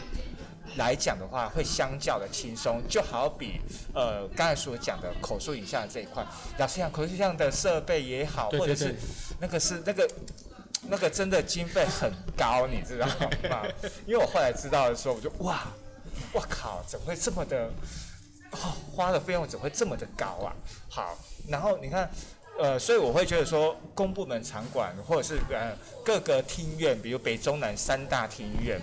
[0.76, 2.80] 来讲的话，会相较的轻松。
[2.88, 3.61] 就好比
[3.92, 6.24] 呃刚才所讲的口述影像这一块，
[6.57, 8.94] 老实讲，口述影像的设备也好，对对或者是
[9.40, 10.09] 那个是那个。
[10.89, 13.07] 那个真的经费很高，你知道
[13.51, 13.66] 吗？
[14.07, 15.66] 因为我后来知道的时候，我就哇，
[16.32, 17.70] 我靠，怎么会这么的？
[18.51, 20.57] 哦，花的费用怎么会这么的高啊？
[20.89, 21.18] 好，
[21.49, 22.11] 然后你看，
[22.59, 28.80] 呃，所以我会觉得说，公部门场馆或者是呃各个厅院，比如北中南三大厅院，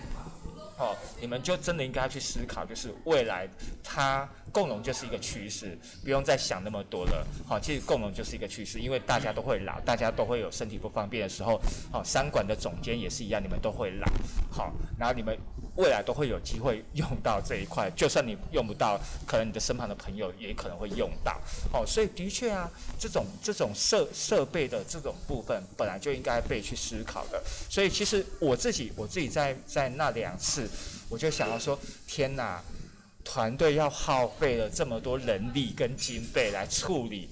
[0.77, 3.47] 哦，你们就真的应该去思考，就是未来
[3.83, 7.25] 它共融就是一个趋势，不用再想那么多了。
[7.47, 11.59] 好，其实共融就是一个趋势，因为大家都会老，大家都会有身体不方便的时候。
[11.91, 14.07] 好，三馆的总监也是一样，你们都会老。
[14.51, 15.37] 好，然后你们
[15.77, 21.39] 未来都会有机会用到这一块，就算你用不到，可能你的身旁的朋友也可能会用到。
[21.71, 22.69] 好，所以的确啊，
[22.99, 27.41] 这种这种设设备的这种部分本来就应该被去思考的。
[27.69, 30.69] 所以其实我自己我自己在在那两次，
[31.09, 32.61] 我就想要说，天哪！
[33.27, 37.27] 团队要耗费了这么多人力跟经费来处理，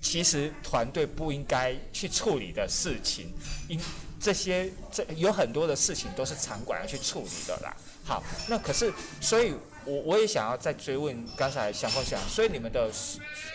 [0.00, 3.32] 其实团队不应该去处理的事情，
[3.68, 3.76] 因
[4.20, 7.76] 这些这有很多的事情都是场馆要去处理的啦。
[8.04, 9.52] 好，那可是，所以
[9.84, 12.88] 我我也想要再追问刚才祥峰讲，所以你们的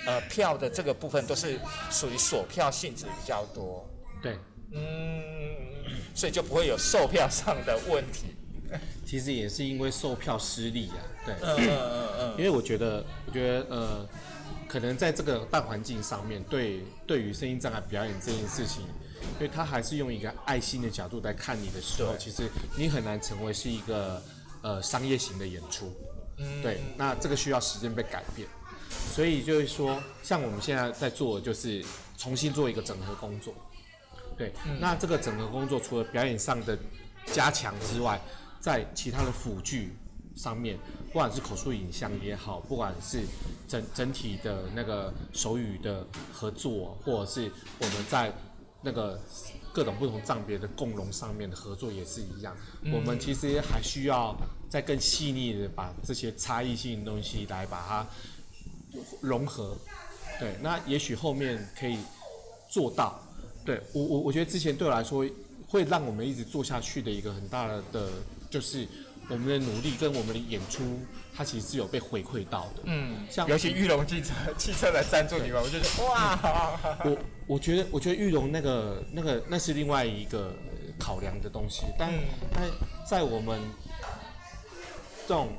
[0.05, 1.57] 呃票的这个部分都是
[1.89, 3.89] 属于锁票性质比较多，
[4.21, 4.37] 对，
[4.73, 5.55] 嗯，
[6.13, 8.35] 所以就不会有售票上的问题。
[9.05, 14.09] 其实也是因为售票失利啊，对，嗯嗯嗯因为我觉得，我觉得呃，
[14.67, 18.83] 可能在这个大环境上面，对对于声音障碍表演这件事情，
[19.35, 24.21] 因为他还是用一个爱心的角度来看你的时候，其实你很难成为是一个
[24.61, 25.91] 呃商业型的演出，
[26.37, 28.47] 嗯，对，那这个需要时间被改变，
[29.13, 31.83] 所以就是说，像我们现在在做的就是
[32.17, 33.53] 重新做一个整合工作，
[34.37, 36.77] 对，那这个整合工作除了表演上的
[37.25, 38.21] 加强之外，
[38.59, 39.93] 在其他的辅具
[40.35, 43.21] 上面，不管是口述影像也好，不管是
[43.67, 48.33] 整整体的那个手语的合作，或者是我们在
[48.81, 49.19] 那个
[49.73, 52.55] 各种不同障别的共融上面的合作也是一样。
[52.93, 54.35] 我们其实还需要
[54.69, 58.07] 再更细腻的把这些差异性的东西来把它
[59.21, 59.75] 融合。
[60.39, 61.97] 对，那也许后面可以
[62.69, 63.21] 做到。
[63.65, 65.25] 对我我我觉得之前对我来说，
[65.67, 68.09] 会让我们一直做下去的一个很大的，
[68.49, 68.87] 就是
[69.29, 70.99] 我们的努力跟我们的演出，
[71.35, 72.81] 它其实是有被回馈到的。
[72.85, 82.19] 嗯，像尤其玉龙汽车 汽车来赞助你们，我就觉得 哇，我我觉得，我觉得玉龙那个那个那是另外一个呃考量的东西，但嗯
[82.51, 82.63] 但
[83.07, 83.59] 在我们
[85.27, 85.49] 这种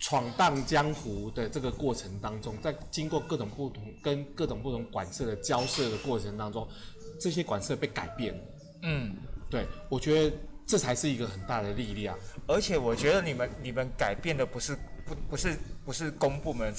[0.00, 6.66] 闯荡江湖的这个过程当中，在经过各种不同跟各种不同管社的交涉的过程当中，
[7.20, 8.40] 这些管社被改变了。
[8.82, 9.16] 嗯。
[9.50, 10.36] 对，我觉得
[10.66, 12.18] 这才是一个很大的力量。
[12.46, 16.72] 而且我觉得你们你们改变的不是不不是不是公部门，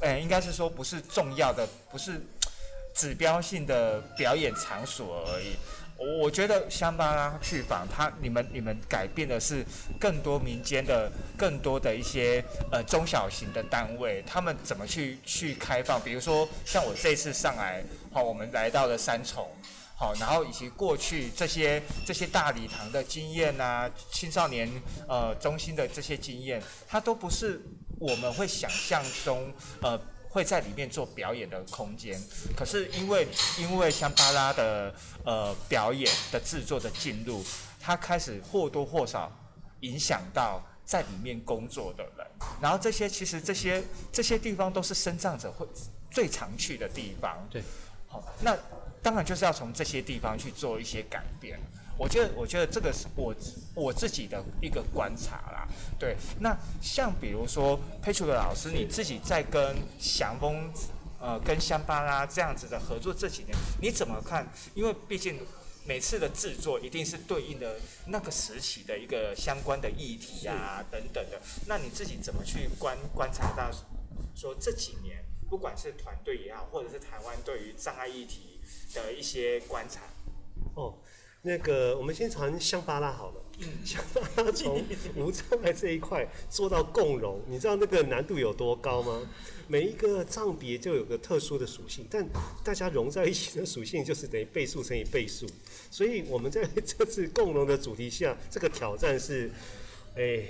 [0.00, 2.20] 哎、应该是说不是重要的，不是
[2.94, 5.56] 指标性的表演场所而已。
[6.20, 9.64] 我觉得香巴拉剧坊，它你们你们改变的是
[9.98, 15.98] 更多民间的更多的一些呃中小型的单位，他们怎么去去开放？
[15.98, 17.82] 比如说像我这次上来，
[18.12, 19.48] 好、我们来到了三重。
[19.98, 24.70] 好，然后以及过去这些这些大礼堂的经验啊，青少年
[25.08, 27.62] 呃中心的这些经验，它都不是
[27.98, 32.20] 我们会想象中呃会在里面做表演的空间。
[32.54, 33.26] 可是因为
[33.58, 34.94] 因为香巴拉的
[35.24, 37.42] 呃表演的制作的进入，
[37.80, 39.32] 它开始或多或少
[39.80, 42.26] 影响到在里面工作的人，
[42.60, 43.82] 然后这些其实这些
[44.12, 45.66] 这些地方都是生长者会
[46.10, 47.48] 最常去的地方。
[47.50, 47.62] 对，
[48.06, 48.54] 好，那
[49.06, 51.56] 当然就是要从这些地方去做一些改变。
[51.96, 53.32] 我觉得，我觉得这个是我
[53.72, 55.68] 我自己的一个观察啦。
[55.96, 60.72] 对，那像比如说佩楚的老师，你自己在跟祥峰、
[61.20, 64.44] 呃跟香巴拉这样子的合作这几年，你怎么看？
[64.74, 65.38] 因为毕竟
[65.84, 67.76] 每次的制作一定是对应的
[68.08, 71.40] 那个时期的一个相关的议题啊等等的。
[71.68, 73.70] 那你自己怎么去观观察到
[74.34, 78.55] 说这几年，不管是团队也好，或者是台湾对于障碍议题
[78.94, 80.02] 的一些观察？
[80.74, 80.94] 哦，
[81.42, 83.42] 那个我们先谈香巴拉好了。
[83.84, 89.22] 香巴拉从无障碍这一块做到共融，你知道那个难度有多高吗？
[89.66, 92.28] 每一个障别就有个特殊的属性，但
[92.62, 95.46] 大家融在一起的属性就是等于倍数乘以倍数。
[95.90, 99.50] 所以我们在这次共融的主题下，这个挑战是，
[100.16, 100.44] 哎。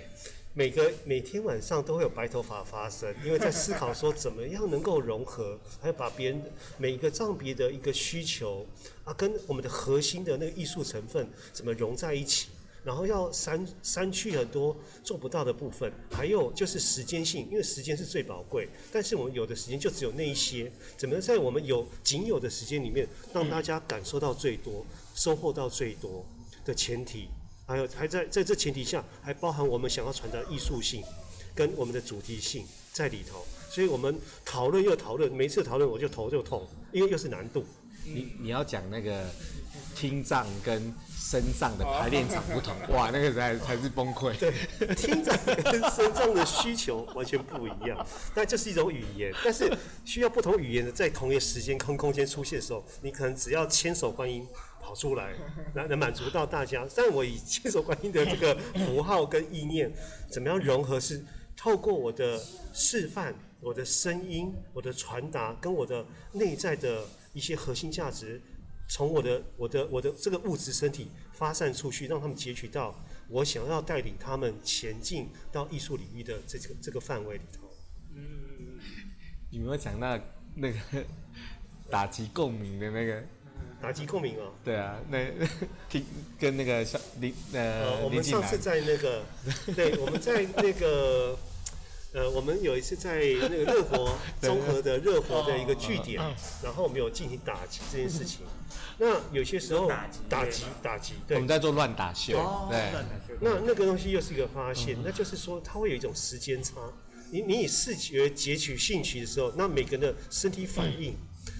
[0.58, 6.42] 每个每天晚上都会有白头发发生，因为在思考说怎么样能够融合， 还有把别人
[6.78, 8.66] 每一个障别的一个需求
[9.04, 12.48] 啊，跟我们的核心的那个艺术成分怎么融在一起，
[12.82, 26.24] 然后要删删去很多做不到的部分，还有就是时间性，因为时间是最宝贵，但是我们有的时间就只有那一些，怎么在我们有仅有的时间里面，让大家感受到最多，收获到最多
[26.64, 27.28] 的前提。
[27.66, 31.02] 还有还在在这前提下，还包含我们想要传达艺术性
[31.54, 37.64] 跟我们的主题性在里头，所以我们讨论又讨论，每次讨论我就头就痛，因为又是难度。
[38.04, 39.24] 你你要讲那个
[39.96, 44.32] 听障跟声障的排练场不同，哇，那个才才是崩溃。
[44.38, 49.68] 对，听障跟身障的需求完全不一样，但这是一种语言，但是
[50.04, 54.46] 需要不同语言的在同一个时间空空间出现的时候，你可能只要千手观音
[54.86, 55.34] 跑出来，
[55.74, 56.86] 能 能满足到大家。
[56.94, 58.54] 但我以千手观音的这个
[58.86, 59.92] 符号跟意念，
[60.30, 61.24] 怎么样融合是
[61.56, 62.40] 透过我的
[62.72, 68.40] 示范、我的声音、我的传达跟我的内在的一些核心价值。
[68.88, 72.94] 从我的我的我的这个物质身体发散出去，让他们截取到
[73.28, 77.68] 我想要带领他们前进到艺术领域的这个这个范围里头。
[79.50, 80.16] 你有没有讲到
[80.54, 80.78] 那个
[81.90, 83.24] 打击共鸣的那个？
[83.80, 84.52] 打击共鸣哦。
[84.64, 85.18] 对啊，那
[85.88, 86.04] 听
[86.38, 89.22] 跟那个小林呃，我们上次在那个，
[89.76, 91.38] 对，我们在那个，
[92.12, 96.20] 呃，我们有一次在那个热火 综合的热火的一个据点，
[96.62, 98.40] 然后我们有进行打击这件事情。
[98.98, 102.32] 那有些时候打击打击打击，对我们，在做乱打秀，
[102.70, 102.92] 对，
[103.40, 106.76] 那那个东西又是一个发现，那就是说它会有一种时间差。
[107.30, 111.14] 你你以视觉截取兴趣的时候，那每个人的身体反应，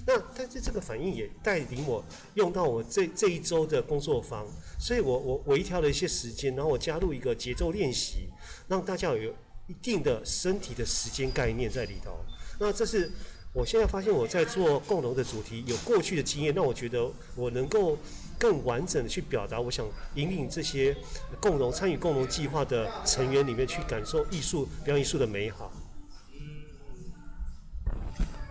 [0.07, 2.05] 那但是这个反应也带领我
[2.35, 4.47] 用到我这这一周的工作坊，
[4.79, 8.29] 所以我我微调了一些时间，然后我加入一个节奏练习，
[8.69, 9.33] 让大家有
[9.67, 12.13] 一定的身体的时间概念在里头。
[12.61, 13.11] 那这是
[13.53, 17.99] 我现在发现我在做共融的主题，有过去的经验，让我觉得我能够
[18.39, 19.85] 更完整的去表达，我想
[20.15, 20.97] 引领这些
[21.41, 25.73] 共融参与共融计划的成员里面去感受艺术表演艺术的美好。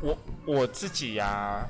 [0.02, 1.68] 我我自己呀、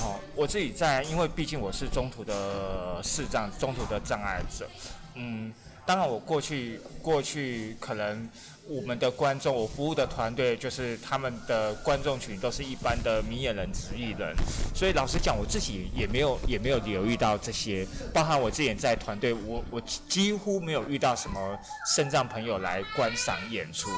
[0.00, 4.68] 哦，我自己在，因为毕竟我是中途的视障，中途的障碍者，
[5.14, 5.52] 嗯，
[5.84, 8.28] 当然我过去过去可能。
[8.66, 14.34] 我们的观众，我服务的团队就是他们的观众群都是一般的明眼人、直艺人，
[14.74, 21.58] 所以老实讲，我自己也没有也没有留意到这些，包含我之前在团队，我我几乎没有遇到什么
[21.94, 23.90] 肾脏朋友来观赏演出。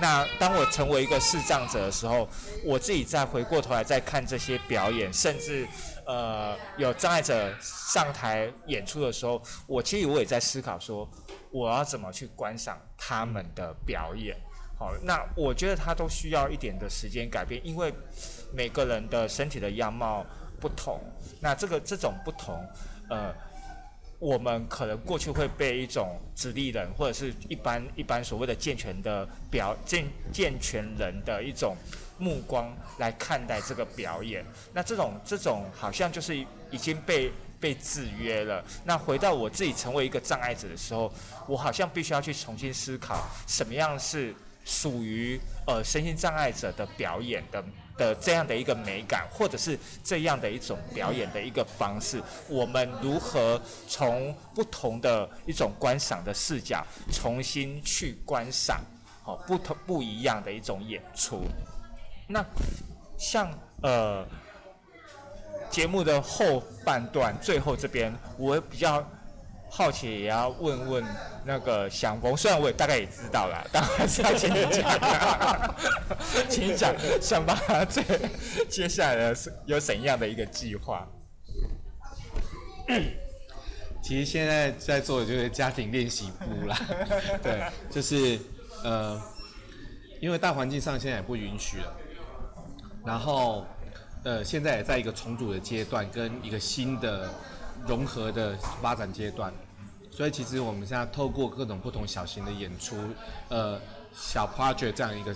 [0.00, 2.28] 那当我成为一个视障者的时候，
[2.64, 5.66] 我自己再回过头来再看这些表演，甚至
[6.06, 11.08] 呃有障碍者上台演出的时候，我其实我也在思考说。
[11.54, 14.34] 我要怎么去观赏他们的表演？
[14.78, 17.92] 好，那我觉得他都需要一点的时间改变，因为
[18.54, 20.24] 每个人的身体的样貌
[20.58, 20.98] 不同。
[21.42, 22.66] 那这个这种不同，
[23.10, 23.34] 呃，
[24.18, 31.76] 我们可能过去会被一种直立人或者是一般一般所谓的健全的表健健全人的一种
[32.22, 34.44] 目光来看待这个表演。
[34.72, 36.36] 那这种这种好像就是
[36.70, 37.32] 已经被。
[37.62, 38.60] 被制约了。
[38.84, 41.08] 那回到我自己成为一个障碍者的时候，
[41.46, 47.64] 我好像必须要去重新思考，什么样是属于呃身心障碍者的表演的
[47.96, 52.20] 的这样的一个美感，或者是这样的一种表演的一个方式。
[52.48, 58.80] 我们如何从不同的一种观赏的视角，重新去观赏
[59.22, 61.44] 好不同不一样的一种演出？
[62.32, 62.44] 那
[63.16, 63.52] 像
[63.82, 64.26] 呃。
[65.70, 69.02] 节目的后半段，最后这边我比较
[69.70, 71.04] 好奇，也要问问
[71.46, 72.36] 那个祥峰。
[72.36, 75.74] 虽然我也大概也知道了，但还是要请你讲，
[76.50, 77.56] 请你讲，想把
[77.86, 78.02] 这
[78.68, 81.08] 接下来的是有怎样的一个计划？
[84.02, 86.78] 其实现在在做的就是家庭练习部啦，
[87.42, 88.38] 对，就是
[88.84, 89.18] 呃，
[90.20, 91.96] 因为大环境上现在也不允许了，
[93.04, 93.64] 然后。
[94.24, 97.28] 呃，现在也在一个重组的阶段，跟一个新的
[97.88, 99.52] 融合的发展阶段，
[100.12, 102.94] 所以其实我们现在透过各种不同小型的演出，
[103.48, 103.80] 呃，
[104.14, 105.34] 小 project 这样一个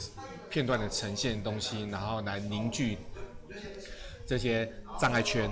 [0.49, 2.97] 片段的呈现东西，然后来凝聚
[4.25, 5.51] 这些障碍圈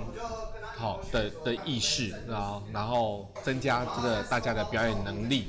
[0.77, 5.47] 好的的意识，然后然后增加这个大家的表演能力，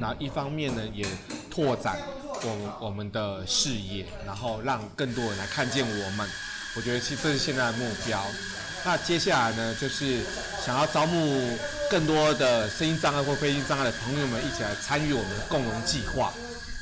[0.00, 1.06] 然后一方面呢也
[1.50, 1.98] 拓展
[2.42, 6.28] 我我们的视野，然后让更多人来看见我们。
[6.76, 8.22] 我觉得其实这是现在的目标。
[8.84, 10.20] 那接下来呢，就是
[10.64, 11.58] 想要招募
[11.90, 16.32] 更多的声音障碍或非声音障碍的朋友们一起来参与我们的共融计划。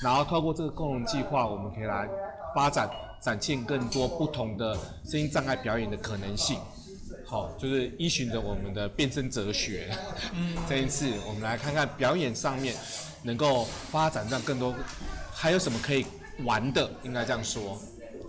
[0.03, 2.07] 然后透过这个共融计划，我们可以来
[2.55, 2.91] 发展、
[3.23, 4.77] 展现更多不同的
[5.09, 6.59] 声音障碍表演的可能性。
[7.27, 9.97] 好，就是依循着我们的变身哲学。
[10.35, 12.75] 嗯，这一次我们来看看表演上面
[13.23, 14.75] 能够发展让更多，
[15.45, 16.07] 还有什么可以
[16.39, 16.91] 玩的？
[17.03, 17.79] 应该这样说。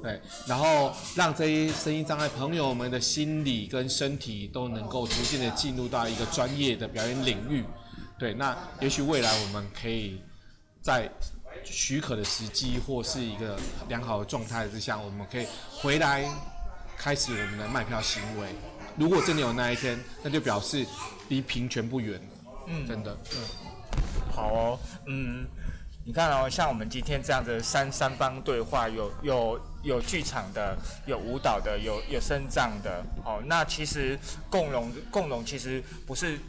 [0.04, 7.64] 对，然后让这些声音障碍朋友们的心理跟身体都能够逐渐的进入到一个专业的表演领域。
[8.20, 10.22] 对，那也许未来我们可以
[10.82, 11.10] 在
[11.64, 13.58] 许可的时机或是一个
[13.88, 16.30] 良好的状态之下，我们可以回来
[16.98, 18.50] 开始我们的卖票行为。
[18.98, 20.86] 如果真的有那一天，那就表示
[21.30, 22.22] 离平权不远。
[22.68, 23.18] 嗯，真的。
[23.38, 23.40] 嗯，
[24.34, 24.80] 好哦。
[25.08, 25.46] 嗯，
[26.08, 29.60] 你看哦，像我们今天这样的三三方对话，有有。
[29.86, 30.76] 有剧场的，
[31.06, 34.18] 有舞蹈的，有有声障的，哦，那其实
[34.50, 36.40] 共融共融其实不是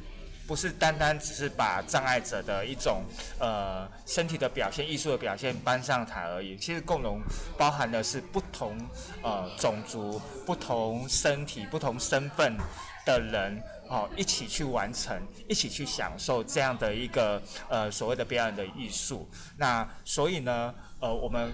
[0.47, 3.03] 不是单单只是把障碍者的一种
[3.39, 6.57] 呃身体的表现、艺术的表现搬上台而已。
[6.57, 7.21] 其实共融
[7.59, 8.75] 包含的是不同
[9.23, 12.57] 呃种族、不同身体、不同身份
[13.05, 19.29] 的人哦，一起去完成，一起去享受这样的一个呃所谓的表演的艺术。
[19.57, 21.53] 那所以呢，呃，我们。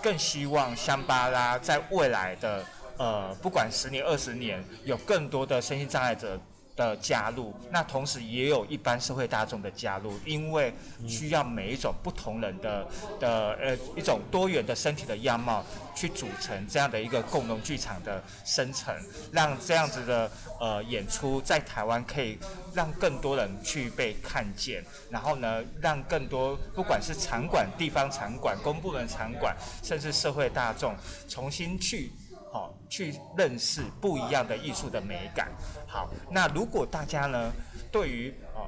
[0.00, 2.64] 更希望香巴拉在未来的
[2.98, 6.40] 呃，不管十年、二十年，有更多的身心障碍者
[6.78, 10.72] 的加入，那同时也有一般社会大众的加入，因为
[11.08, 12.86] 需要每一种不同人的
[13.18, 18.94] 的呃一种多元的身体的样貌去组成这样的一个共同剧场的生成，
[19.32, 22.38] 让这样子的呃演出在台湾可以
[22.72, 30.94] 让更多人去被看见，然后呢，让更多不管是场馆、地方场馆、公部门场馆，甚至社会大众
[31.28, 32.12] 重新去。
[32.50, 35.48] 好，去认识不一样的艺术的美感。
[35.86, 37.50] 好，那如果大家呢，
[37.92, 38.66] 对于哦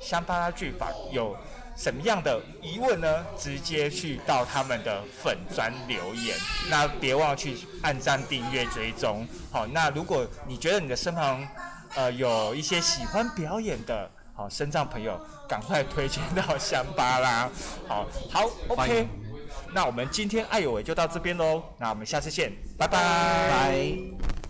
[0.00, 1.36] 香巴拉剧法有
[1.76, 3.24] 什么样的疑问呢？
[3.38, 6.36] 直接去到他们的粉砖留言。
[6.70, 9.26] 那别忘去按赞、订阅、追踪。
[9.50, 11.46] 好，那如果你觉得你的身旁
[11.94, 15.18] 呃有一些喜欢表演的好身障朋友，
[15.48, 17.48] 赶快推荐到香巴拉。
[17.88, 19.23] 好，好，OK。
[19.74, 24.43] 那我们今天爱有为就到这边喽，那我们下次见，拜拜。